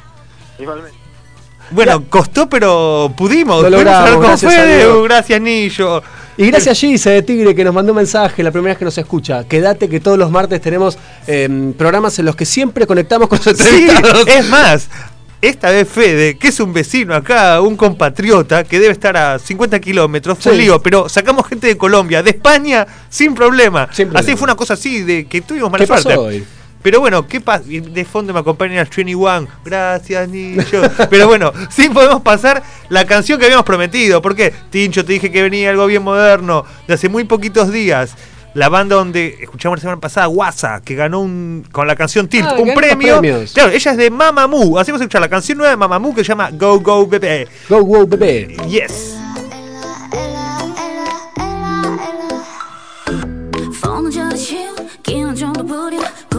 [0.61, 0.98] Igualmente.
[1.71, 3.62] Bueno, costó, pero pudimos.
[3.62, 5.03] Lo logramos, con gracias Fede.
[5.05, 6.03] Gracias, Nillo.
[6.37, 8.97] Y gracias Gise de Tigre que nos mandó un mensaje la primera vez que nos
[8.97, 9.43] escucha.
[9.45, 10.97] Quédate que todos los martes tenemos
[11.27, 13.89] eh, programas en los que siempre conectamos con los Sí,
[14.27, 14.89] es más,
[15.43, 19.81] esta vez Fede, que es un vecino acá, un compatriota, que debe estar a 50
[19.81, 20.59] kilómetros, fue Sí.
[20.59, 23.89] lío, pero sacamos gente de Colombia, de España, sin problema.
[23.93, 24.21] Sin problema.
[24.21, 26.21] Así fue una cosa así, de que tuvimos mala ¿Qué pasó suerte.
[26.21, 26.45] hoy?
[26.83, 27.64] Pero bueno, ¿qué pasa?
[27.66, 29.49] De fondo me acompaña el 21.
[29.64, 30.83] Gracias, Nicho.
[31.11, 34.22] Pero bueno, sí podemos pasar la canción que habíamos prometido.
[34.22, 38.14] Porque, Tincho, te dije que venía algo bien moderno, de hace muy poquitos días.
[38.55, 42.49] La banda donde escuchamos la semana pasada, Guasa, que ganó un, con la canción Tilt
[42.49, 43.20] Ah, un premio.
[43.53, 44.79] Claro, ella es de Mamamoo.
[44.79, 47.47] Hacemos escuchar la canción nueva de Mamamoo que se llama Go Go Bebé.
[47.68, 48.57] Go, go, bebé.
[48.68, 49.18] Yes.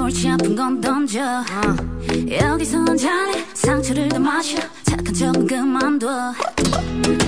[0.09, 1.19] 골치 아픈 건 던져.
[2.31, 3.45] 여기선 잘해.
[3.53, 4.57] 상처를 더 마셔.
[4.81, 6.33] 착한 척은 그만둬.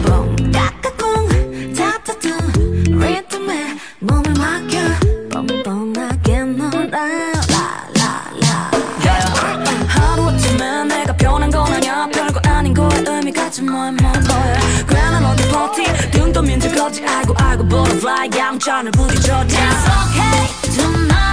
[0.03, 2.29] 뽕 까까꿍 타타타
[2.85, 4.79] 리듬에 몸을 맡겨
[5.31, 6.89] 뻔뻔하게 놀아.
[6.89, 8.71] 라라라.
[9.87, 14.59] 하루 아침에 내가 변한 건 아냐 별거 아닌 거에 의미 같지 뭐해 뭐 뭐해
[14.89, 15.83] 괜한 어디 버티.
[16.09, 17.05] 등 떠민 적 없지.
[17.05, 18.27] 알고 알고 butterfly.
[18.35, 19.45] 양천을 부딪혀.
[19.45, 20.47] It's okay.
[20.77, 21.30] To not be fine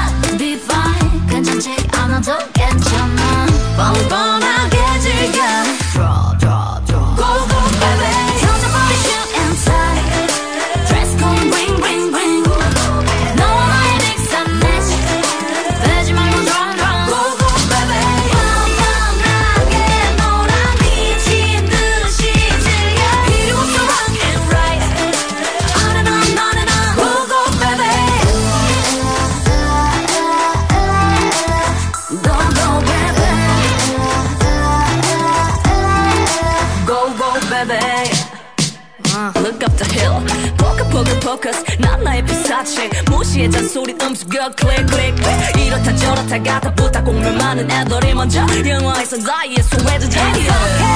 [2.18, 3.46] 않아도 괜찮아.
[3.76, 5.67] 뻔뻔하게 즐겨
[41.28, 42.88] 포커스 난 나의 피사체.
[43.10, 45.14] 무시해 잔소리 음수겨 클릭 클릭
[45.58, 50.87] 이렇다 저렇다 가다 부탁 공면 많은 애들이 먼저 영화에서 나의 소외주자 It's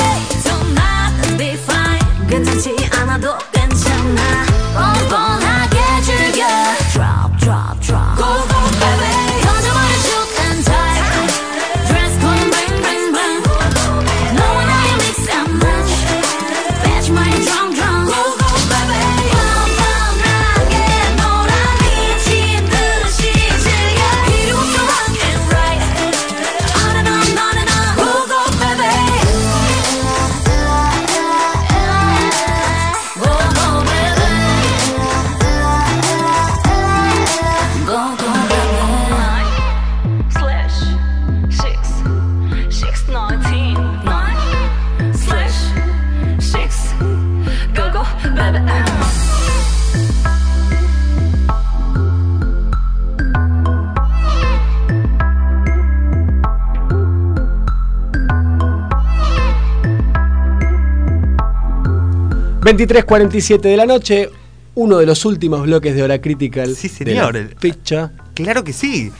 [62.76, 64.30] 23.47 de la noche,
[64.74, 66.74] uno de los últimos bloques de Hora Critical.
[66.76, 67.34] Sí, de señor.
[67.34, 68.12] la Fecha.
[68.34, 69.12] Claro que sí.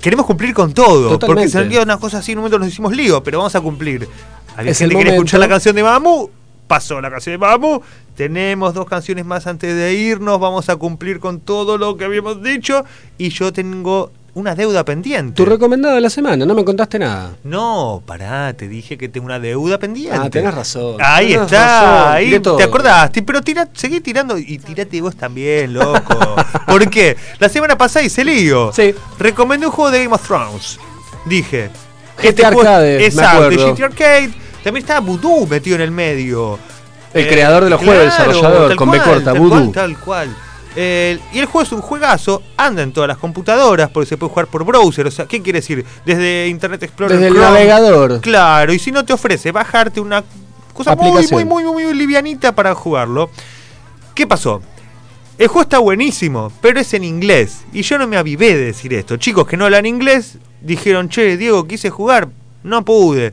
[0.00, 1.10] Queremos cumplir con todo.
[1.10, 1.50] Porque Totalmente.
[1.52, 3.60] se nos queda una cosa así, en un momento nos hicimos lío, pero vamos a
[3.60, 4.08] cumplir.
[4.56, 5.12] Que quería momento.
[5.12, 6.28] escuchar la canción de Mamu.
[6.66, 7.80] Pasó la canción de Mamu.
[8.16, 10.38] Tenemos dos canciones más antes de irnos.
[10.40, 12.84] Vamos a cumplir con todo lo que habíamos dicho.
[13.16, 15.34] Y yo tengo una deuda pendiente.
[15.36, 17.32] Tu recomendado de la semana, no me contaste nada.
[17.44, 20.18] No, pará, te dije que tengo una deuda pendiente.
[20.18, 20.96] Ah, tenés razón.
[21.00, 25.74] Ahí Tenés está, razón, ahí te acordaste, pero tira, seguí tirando y tirate vos también,
[25.74, 26.18] loco.
[26.66, 27.16] ¿Por qué?
[27.38, 28.72] La semana pasada hice lío.
[28.72, 28.94] Sí.
[29.18, 30.78] Recomendé un juego de Game of Thrones.
[31.26, 31.70] Dije.
[32.22, 33.50] GT Arcade, me Exacto.
[33.50, 34.30] GT Arcade.
[34.64, 36.58] También estaba Voodoo metido en el medio.
[37.12, 39.58] El creador de los juegos, el desarrollador, con B cual, corta, tal Voodoo.
[39.58, 40.36] cual, Tal cual.
[40.74, 44.30] Eh, y el juego es un juegazo, anda en todas las computadoras, porque se puede
[44.30, 45.06] jugar por browser.
[45.06, 45.84] O sea, ¿qué quiere decir?
[46.04, 47.18] Desde Internet Explorer.
[47.18, 48.20] Desde el navegador.
[48.20, 50.24] Claro, y si no te ofrece bajarte una
[50.72, 53.30] cosa muy, muy, muy, muy livianita para jugarlo.
[54.14, 54.62] ¿Qué pasó?
[55.38, 57.64] El juego está buenísimo, pero es en inglés.
[57.72, 59.16] Y yo no me avivé de decir esto.
[59.16, 62.28] Chicos que no hablan inglés dijeron, che, Diego, quise jugar,
[62.62, 63.32] no pude.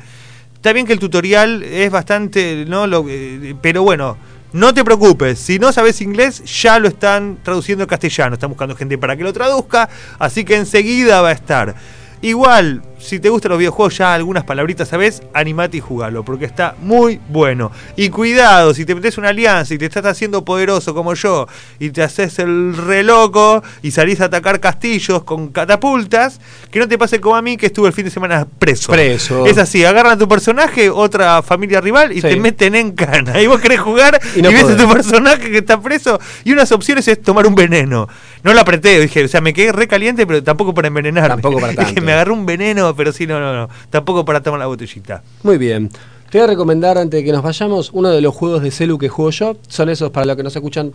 [0.55, 2.87] Está bien que el tutorial es bastante, ¿no?
[2.87, 4.17] Lo, eh, pero bueno,
[4.51, 5.39] no te preocupes.
[5.39, 8.33] Si no sabes inglés, ya lo están traduciendo al castellano.
[8.33, 9.89] Están buscando gente para que lo traduzca.
[10.17, 11.75] Así que enseguida va a estar.
[12.21, 16.75] Igual, si te gustan los videojuegos, ya algunas palabritas sabes, animate y jugalo, porque está
[16.81, 17.71] muy bueno.
[17.95, 21.47] Y cuidado, si te metes una alianza y te estás haciendo poderoso como yo,
[21.79, 26.89] y te haces el re loco y salís a atacar castillos con catapultas, que no
[26.89, 28.91] te pase como a mí que estuve el fin de semana preso.
[28.91, 29.45] Preso.
[29.45, 32.27] Es así, agarran a tu personaje, otra familia rival, y Sí.
[32.27, 33.33] te meten en cana.
[33.41, 36.69] Y vos querés jugar Y y, ves a tu personaje que está preso, y unas
[36.73, 38.09] opciones es tomar un veneno.
[38.43, 41.27] No lo apreté, dije, o sea, me quedé re caliente, pero tampoco para envenenarme.
[41.29, 42.01] Tampoco para tanto.
[42.01, 43.69] me agarré un veneno, pero sí, no, no, no.
[43.89, 45.23] Tampoco para tomar la botellita.
[45.43, 45.89] Muy bien.
[46.29, 48.97] Te voy a recomendar antes de que nos vayamos uno de los juegos de celu
[48.97, 49.57] que juego yo.
[49.67, 50.93] Son esos para los que nos escuchan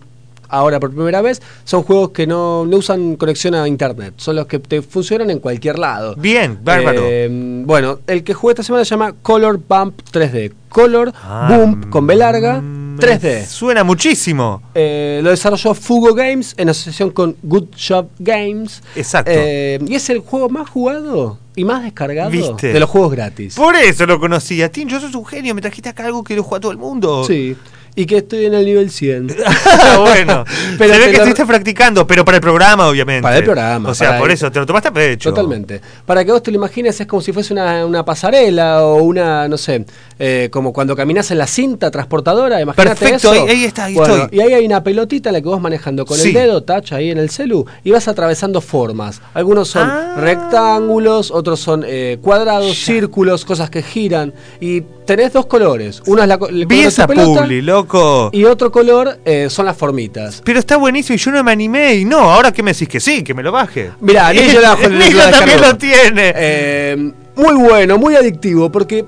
[0.49, 1.42] ahora por primera vez.
[1.64, 4.14] Son juegos que no, no usan conexión a internet.
[4.16, 6.14] Son los que te funcionan en cualquier lado.
[6.16, 7.01] Bien, bárbaro.
[7.05, 7.28] Eh,
[7.66, 10.53] bueno, el que jugué esta semana se llama Color Bump 3D.
[10.68, 13.47] Color Ah, Bump con B larga mm, 3D.
[13.47, 14.62] Suena muchísimo.
[14.74, 18.82] Eh, lo desarrolló Fugo Games en asociación con Good Shop Games.
[18.97, 19.30] Exacto.
[19.34, 22.72] Eh, y es el juego más jugado y más descargado ¿Viste?
[22.72, 23.55] de los juegos gratis.
[23.55, 24.70] Por eso lo conocía.
[24.70, 25.55] Tincho, sos un genio.
[25.55, 27.24] Me trajiste acá algo que lo juega todo el mundo.
[27.24, 27.57] Sí.
[27.97, 29.28] Y que estoy en el nivel 100.
[29.86, 30.45] Ah, bueno,
[30.78, 33.22] Pero se ve que lo- estuviste practicando, pero para el programa, obviamente.
[33.22, 35.30] Para el programa, O sea, por el- eso te lo tomaste a pecho.
[35.30, 35.80] Totalmente.
[36.07, 39.47] Para que vos te lo imagines, es como si fuese una, una pasarela o una,
[39.49, 39.84] no sé,
[40.18, 43.42] eh, como cuando caminas en la cinta transportadora, imagínate Perfecto, eso.
[43.45, 44.38] ahí- ahí está, ahí Bueno, estoy.
[44.38, 46.28] Y ahí hay una pelotita la que vos manejando con Sí.
[46.28, 49.20] el dedo, touch ahí en el celu, y vas atravesando formas.
[49.34, 50.14] Algunos son Ah.
[50.18, 54.32] rectángulos, otros son eh, cuadrados, círculos, cosas que giran.
[54.61, 56.03] Y tenés dos colores.
[56.07, 57.47] Uno es la, el color de tu pelota,
[57.85, 58.30] loco.
[58.32, 60.43] y otro color eh, son las formitas.
[60.45, 63.01] Pero está buenísimo y yo no me animé y no, ahora que me decís que
[63.01, 63.93] sí, que me lo baje.
[64.01, 64.61] Mirá, Nico
[65.30, 66.32] también lo tiene.
[66.37, 69.05] Eh, muy bueno, muy adictivo, porque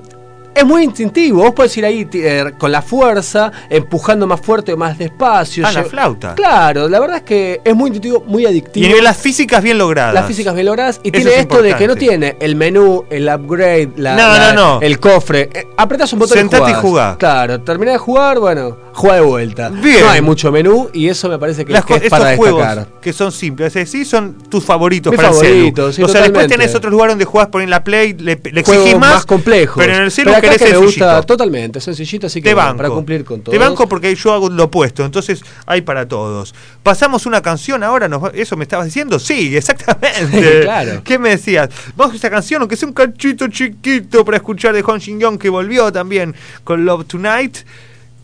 [0.57, 1.43] es muy instintivo.
[1.43, 5.65] Vos podés ir ahí eh, con la fuerza, empujando más fuerte o más despacio.
[5.67, 6.35] Ah, la flauta.
[6.35, 8.87] Claro, la verdad es que es muy intuitivo, muy y adictivo.
[8.87, 10.15] nivel las físicas bien logradas.
[10.15, 13.05] las físicas bien logradas y Eso tiene es esto de que no tiene el menú,
[13.11, 14.81] el upgrade, la, No, la- no, no.
[14.83, 15.51] el cofre.
[15.53, 16.81] Eh, apretás un botón Sentate y jugás.
[16.83, 17.19] jugá.
[17.19, 19.69] Claro, terminás de jugar, bueno, juega de vuelta.
[19.69, 20.01] Bien.
[20.01, 23.01] No hay mucho menú y eso me parece que, Las que es para juegos destacar.
[23.01, 26.09] que son simples, es decir, son tus favoritos Mis para el favoritos, sí, celu.
[26.09, 29.15] o sea, después tenés otros lugares donde jugás por en la Play, le, exigís más,
[29.15, 29.77] más complejos.
[29.77, 32.55] Pero en el celu Pero acá querés que me gusta totalmente, sencillito, así que Te
[32.55, 32.77] bueno, banco.
[32.79, 33.53] para cumplir con todo.
[33.53, 36.55] Te banco porque yo hago lo opuesto, entonces hay para todos.
[36.83, 39.19] Pasamos una canción ahora, nos ¿eso me estabas diciendo?
[39.19, 40.61] Sí, exactamente.
[40.67, 41.03] Claro.
[41.05, 41.69] ¿Qué me decías?
[41.97, 45.39] Vamos a esta canción, aunque sea un cachito chiquito para escuchar de Hong Shin Yong
[45.39, 46.35] que volvió también
[46.65, 47.59] con Love Tonight.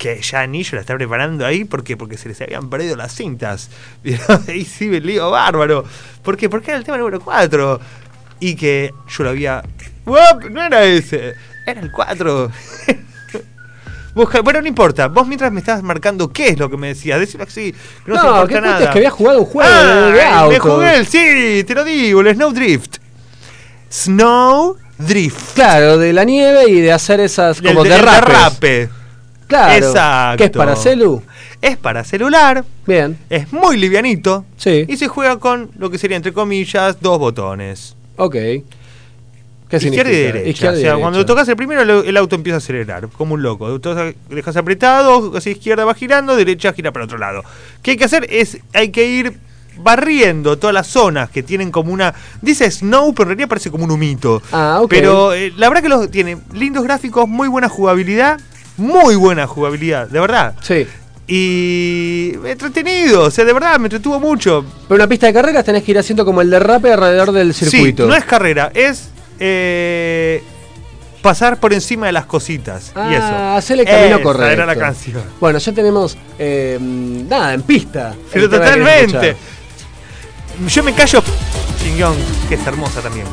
[0.02, 1.96] Que ya Anillo la está preparando ahí, ¿por qué?
[1.96, 3.70] Porque se les habían perdido las cintas.
[4.48, 5.84] Ahí sí me lío bárbaro.
[6.24, 6.48] ¿Por qué?
[6.48, 7.78] Porque era el tema número 4.
[8.40, 9.62] Y que yo lo había.
[10.04, 10.46] ¡Uop!
[10.50, 11.34] No era ese,
[11.68, 12.50] era el 4.
[14.16, 15.06] Busca- bueno, no importa.
[15.06, 17.72] Vos mientras me estabas marcando qué es lo que me decías, decilo así.
[18.04, 18.48] que No, se No, nada.
[18.48, 22.22] cuentes que había jugado un juego Ah, de, Me jugué el, sí, te lo digo,
[22.22, 22.96] el Snowdrift.
[23.88, 25.54] Snowdrift.
[25.54, 28.20] Claro, de la nieve y de hacer esas como derrapes.
[28.26, 29.01] derrape.
[29.52, 29.86] Claro.
[29.86, 30.38] Exacto.
[30.38, 31.22] ¿Qué es para celu?
[31.60, 32.64] Es para celular.
[32.86, 33.18] Bien.
[33.28, 34.44] Es muy livianito.
[34.56, 34.86] Sí.
[34.88, 37.94] Y se juega con lo que sería, entre comillas, dos botones.
[38.16, 38.32] Ok.
[38.32, 40.08] ¿Qué significa?
[40.08, 40.48] Izquierda y derecha.
[40.48, 41.00] Izquierda o sea, derecha.
[41.00, 43.74] cuando tocas el primero, el, el auto empieza a acelerar, como un loco.
[43.74, 47.42] Entonces dejas apretado, hacia izquierda va girando, derecha gira para otro lado.
[47.82, 48.26] ¿Qué hay que hacer?
[48.30, 49.38] Es, hay que ir
[49.76, 52.14] barriendo todas las zonas que tienen como una...
[52.40, 54.42] Dice snow, pero en realidad parece como un humito.
[54.52, 54.90] Ah, ok.
[54.90, 58.40] Pero eh, la verdad que los, tiene lindos gráficos, muy buena jugabilidad,
[58.76, 60.54] muy buena jugabilidad, de verdad.
[60.60, 60.86] Sí.
[61.26, 64.64] Y entretenido, o sea, de verdad me entretuvo mucho.
[64.88, 68.04] Pero una pista de carreras tenés que ir haciendo como el derrape alrededor del circuito.
[68.04, 69.08] Sí, no es carrera, es
[69.38, 70.42] eh,
[71.22, 72.92] pasar por encima de las cositas.
[73.08, 73.24] y eso.
[73.24, 74.52] Ah, hacer el camino Esa correcto.
[74.52, 75.22] Era la canción.
[75.40, 78.14] Bueno, ya tenemos eh, nada, en pista.
[78.32, 79.36] Pero totalmente.
[80.68, 81.22] Yo me callo.
[81.82, 82.16] Chingón,
[82.48, 83.26] que es hermosa también.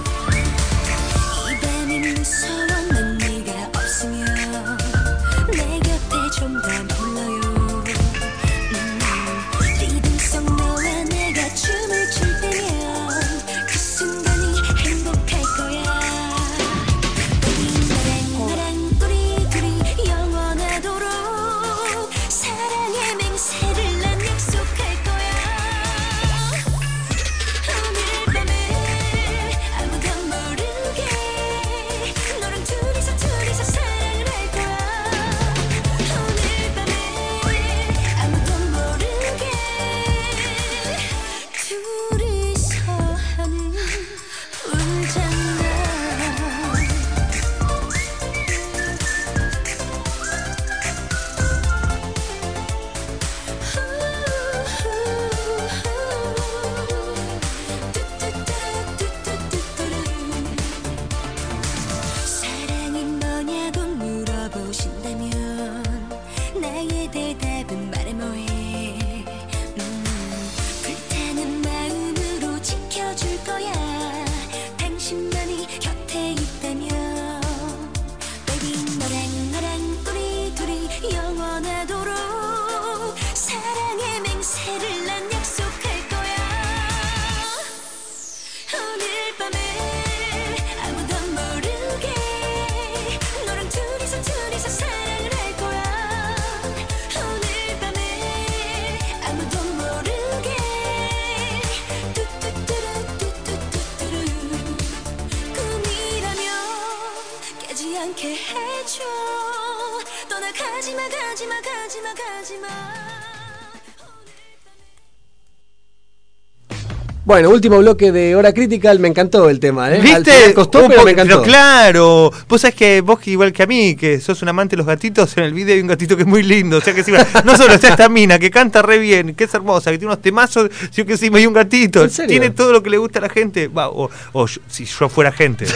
[117.30, 120.02] Bueno, último bloque de Hora Critical, me encantó el tema, ¿eh?
[120.02, 120.32] ¿Viste?
[120.32, 121.44] final costó, pero me encantó.
[121.44, 124.88] claro, vos sabés que vos igual que a mí, que sos un amante de los
[124.88, 126.78] gatitos, en el video hay un gatito que es muy lindo.
[126.78, 129.54] O sea que encima, no solo está esta mina que canta re bien, que es
[129.54, 132.08] hermosa, que tiene unos temazos, sino que encima hay un gatito.
[132.10, 133.68] Tiene todo lo que le gusta a la gente.
[133.68, 135.68] Va, o o yo- si yo fuera gente.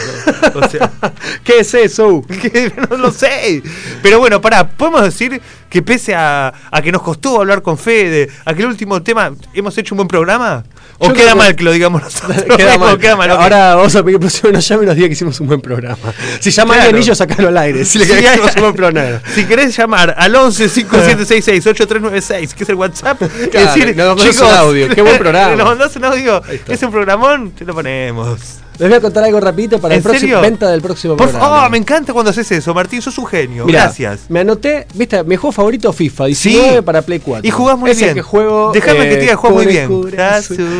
[0.55, 0.59] ¿no?
[0.59, 0.91] O sea,
[1.43, 2.25] ¿Qué es eso?
[2.89, 3.61] no lo sé.
[4.01, 5.39] Pero bueno, pará, podemos decir
[5.73, 9.31] que pese a, a que nos costó hablar con Fede, a que el último tema,
[9.55, 10.63] ¿hemos hecho un buen programa?
[10.99, 12.43] ¿O Yo queda mal que lo digamos nosotros?
[12.55, 12.99] Queda ¿O mal.
[12.99, 13.39] queda mal, ok.
[13.41, 15.47] Ahora vamos a pedir que el próximo nos llame y nos diga que hicimos un
[15.47, 15.97] buen programa.
[16.39, 16.89] Si llama Claro.
[16.89, 17.85] alguien y sacarlo al aire.
[17.85, 19.19] Si le que hay- hicimos un buen programa.
[19.33, 23.17] Si querés llamar al 11 5766 8396, que es el WhatsApp,
[23.51, 25.55] Claro, decir, nos mandás un audio, qué buen programa.
[25.55, 28.39] nos mandás un audio, es un programón, te lo ponemos.
[28.79, 31.55] Les voy a contar algo rapidito para ¿En el próximo venta del próximo Por programa.
[31.57, 33.65] favor, me encanta cuando haces eso, Martín, sos un genio.
[33.65, 34.21] Mirá, Gracias.
[34.29, 36.81] Me anoté, viste, mi juego favorito FIFA, 19 Sí.
[36.81, 37.47] para Play 4.
[37.47, 38.09] Y jugás muy es bien.
[38.09, 38.69] el que juego.
[38.73, 39.91] eh, Déjame que te diga, jugás muy bien.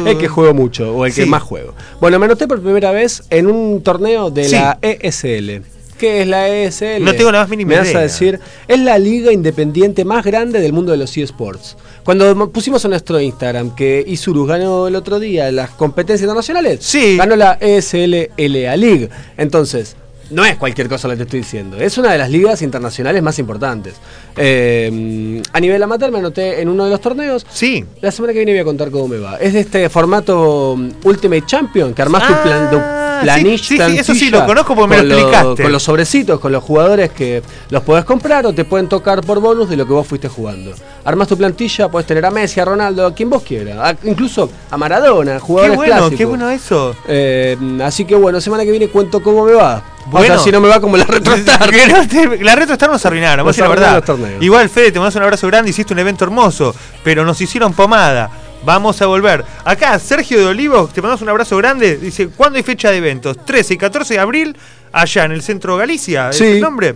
[0.08, 1.76] El que juego mucho, o el que más juego.
[2.02, 4.56] Bueno, me anoté por primera vez en un torneo de Sí.
[4.56, 5.62] la ESL.
[5.98, 7.04] ¿Qué es la ESL?
[7.04, 10.60] No tengo la más mínima Me vas a decir, es la liga independiente más grande
[10.60, 11.78] del mundo de los eSports.
[12.04, 16.80] Cuando mo- pusimos en nuestro Instagram que Isurus ganó el otro día las competencias internacionales,
[16.82, 17.16] Sí.
[17.18, 19.10] ganó la E ESL LA League.
[19.38, 19.96] Entonces,
[20.30, 21.78] no es cualquier cosa lo que te estoy diciendo.
[21.78, 23.94] Es una de las ligas internacionales más importantes.
[24.36, 27.46] Eh, a nivel amateur me anoté en uno de los torneos.
[27.52, 27.86] Sí.
[28.02, 29.38] La semana que viene voy a contar cómo me va.
[29.38, 32.78] Es de este formato um, Ultimate Champion, que armás tu, plan, tu
[33.20, 33.58] Ah, planilla.
[33.58, 35.64] sí, sí, eso sí, lo conozco porque me con lo explicaste.
[35.64, 39.40] Con los sobrecitos, con los jugadores que los podés comprar o te pueden tocar por
[39.40, 40.74] bonus de lo que vos fuiste jugando.
[41.06, 43.78] Armás tu plantilla, podés tener a Messi, a Ronaldo, a quien vos quieras.
[43.80, 46.18] A- incluso a Maradona, Qué jugadores bueno, clásicos.
[46.18, 46.96] qué bueno eso.
[47.08, 49.84] Eh, así que bueno, semana que viene cuento cómo me va.
[50.06, 50.34] Bueno.
[50.34, 51.70] o sea, si no me va como la retrostar.
[52.42, 53.94] La retro nos arruinaron, vamos a decir Nos la arruinaron verdad.
[53.96, 54.44] los torneos.
[54.44, 58.30] Igual, Fede, te mandamos un abrazo grande, hiciste un evento hermoso, pero nos hicieron pomada.
[58.66, 59.44] Vamos a volver.
[59.66, 61.98] Acá, Sergio de Olivo, te mandamos un abrazo grande.
[61.98, 63.38] Dice, ¿cuándo hay fecha de eventos?
[63.46, 64.56] 13 y 14 de abril,
[64.92, 66.30] allá en el centro Galicia.
[66.30, 66.46] ¿Es Sí.
[66.46, 66.96] el nombre?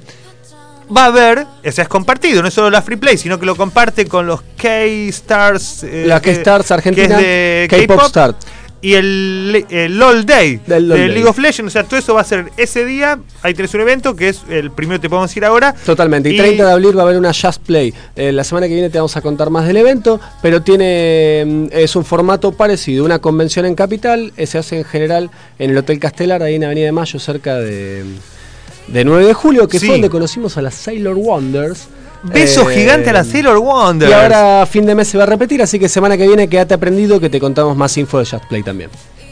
[0.95, 3.45] Va a haber, o sea, es compartido, no es solo la Free Play, sino que
[3.45, 5.83] lo comparte con los K-Stars.
[5.83, 8.35] eh, La K-Stars Argentina, de K-Pop K-Pop.
[8.79, 11.07] Y el, el LOL Day Del de.
[11.07, 13.17] League of Legends, o sea, todo eso va a ser ese día.
[13.41, 15.73] Ahí tenés un evento que es el primero que te podemos decir ahora.
[15.85, 16.29] Totalmente.
[16.29, 17.91] Y, Y- 30 de abril va a haber una Just Play.
[18.15, 21.65] Eh, la semana que viene te vamos a contar más del evento, pero tiene mm,
[21.71, 23.03] es un formato parecido.
[23.03, 26.63] Una convención en Capital, eh, se hace en general en el Hotel Castelar, ahí en
[26.63, 28.03] Avenida de Mayo, cerca de,
[28.89, 29.87] de 9 de julio, que Sí.
[29.87, 31.87] fue donde conocimos a las Sailor Wonders.
[32.23, 34.09] Beso Eh, gigante a la Sailor Wonders.
[34.11, 36.73] Y ahora fin de mes se va a repetir, así que semana que viene quédate
[36.73, 38.89] aprendido que te contamos más info de Just Play también.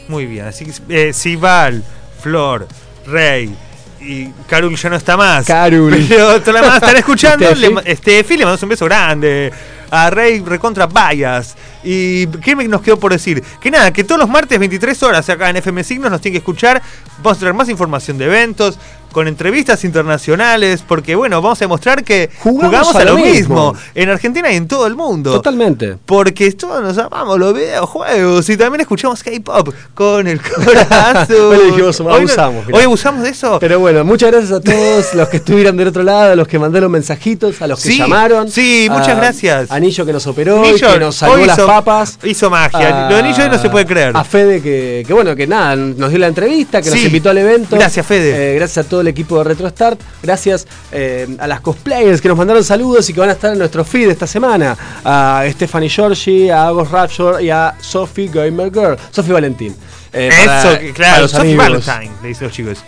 [0.08, 0.72] Muy bien, así que
[1.08, 1.82] eh, Sival,
[2.20, 2.66] Flor,
[3.06, 3.54] Rey
[4.00, 5.44] y Carul ya no está más.
[5.46, 5.92] Carul.
[6.08, 7.44] Pero la están escuchando.
[7.46, 7.60] Steffi.
[7.60, 9.52] le, ma- Steffi, le mandamos un beso grande.
[9.90, 11.56] A Rey recontra Bayas.
[11.88, 13.42] ¿Y qué nos quedó por decir?
[13.60, 16.38] Que nada, que todos los martes 23 horas acá en FM Signos nos tienen que
[16.38, 16.82] escuchar.
[17.22, 18.78] Vamos a traer más información de eventos,
[19.12, 23.72] con entrevistas internacionales, porque bueno, vamos a demostrar que Jugamos jugamos, a a lo mismo.
[23.72, 23.74] mismo.
[23.94, 25.32] en Argentina y en todo el mundo.
[25.32, 25.96] Totalmente.
[26.04, 30.40] Porque todos nos amamos los videojuegos y también escuchamos K-pop con el
[30.90, 31.36] corazón.
[31.50, 32.64] Hoy le dijimos, Hoy no- abusamos.
[32.72, 33.58] Hoy abusamos de eso.
[33.58, 36.58] Pero bueno, muchas gracias a todos los que estuvieron del otro lado, a los que
[36.58, 38.50] mandaron mensajitos, a los que Sí, llamaron.
[38.50, 39.70] sí, muchas a gracias.
[39.70, 42.18] Anillo que nos operó, y que nos salvó las papas.
[42.24, 43.06] Hizo magia.
[43.06, 44.12] A- Lo de Nillo hoy no se puede creer.
[44.16, 47.38] A Fede, que, que bueno, que nada, nos dio la entrevista, que nos invitó al
[47.38, 47.76] evento.
[47.76, 48.52] Gracias, Fede.
[48.52, 50.00] Eh, gracias a todo el equipo de RetroStart.
[50.22, 53.58] Gracias eh, a las cosplayers que nos mandaron saludos y que van a estar en
[53.58, 54.76] nuestro feed esta semana.
[55.04, 58.96] A Stephanie Giorgi, a Agos Rapture y a Sophie Gamer Girl.
[59.10, 59.74] Sophie Valentín.
[60.12, 61.86] Eh, para- Eso, para claro, los Sophie amigos.
[61.86, 62.78] Valentine, le dicen los chicos.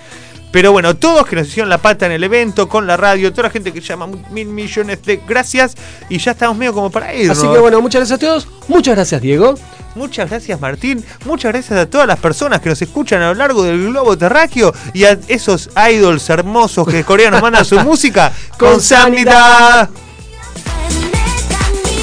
[0.51, 3.45] Pero bueno, todos que nos hicieron la pata en el evento, con la radio, toda
[3.45, 5.75] la gente que llama mil millones de gracias
[6.09, 7.31] y ya estamos medio como para ir.
[7.31, 8.49] Así que bueno, muchas gracias a todos.
[8.69, 9.55] Muchas gracias, Diego.
[9.95, 13.65] Muchas gracias Martín, muchas gracias a todas las personas que nos escuchan a lo largo
[13.65, 18.81] del globo terráqueo y a esos idols hermosos que Corea nos mandan su música con
[18.81, 19.89] sanidad.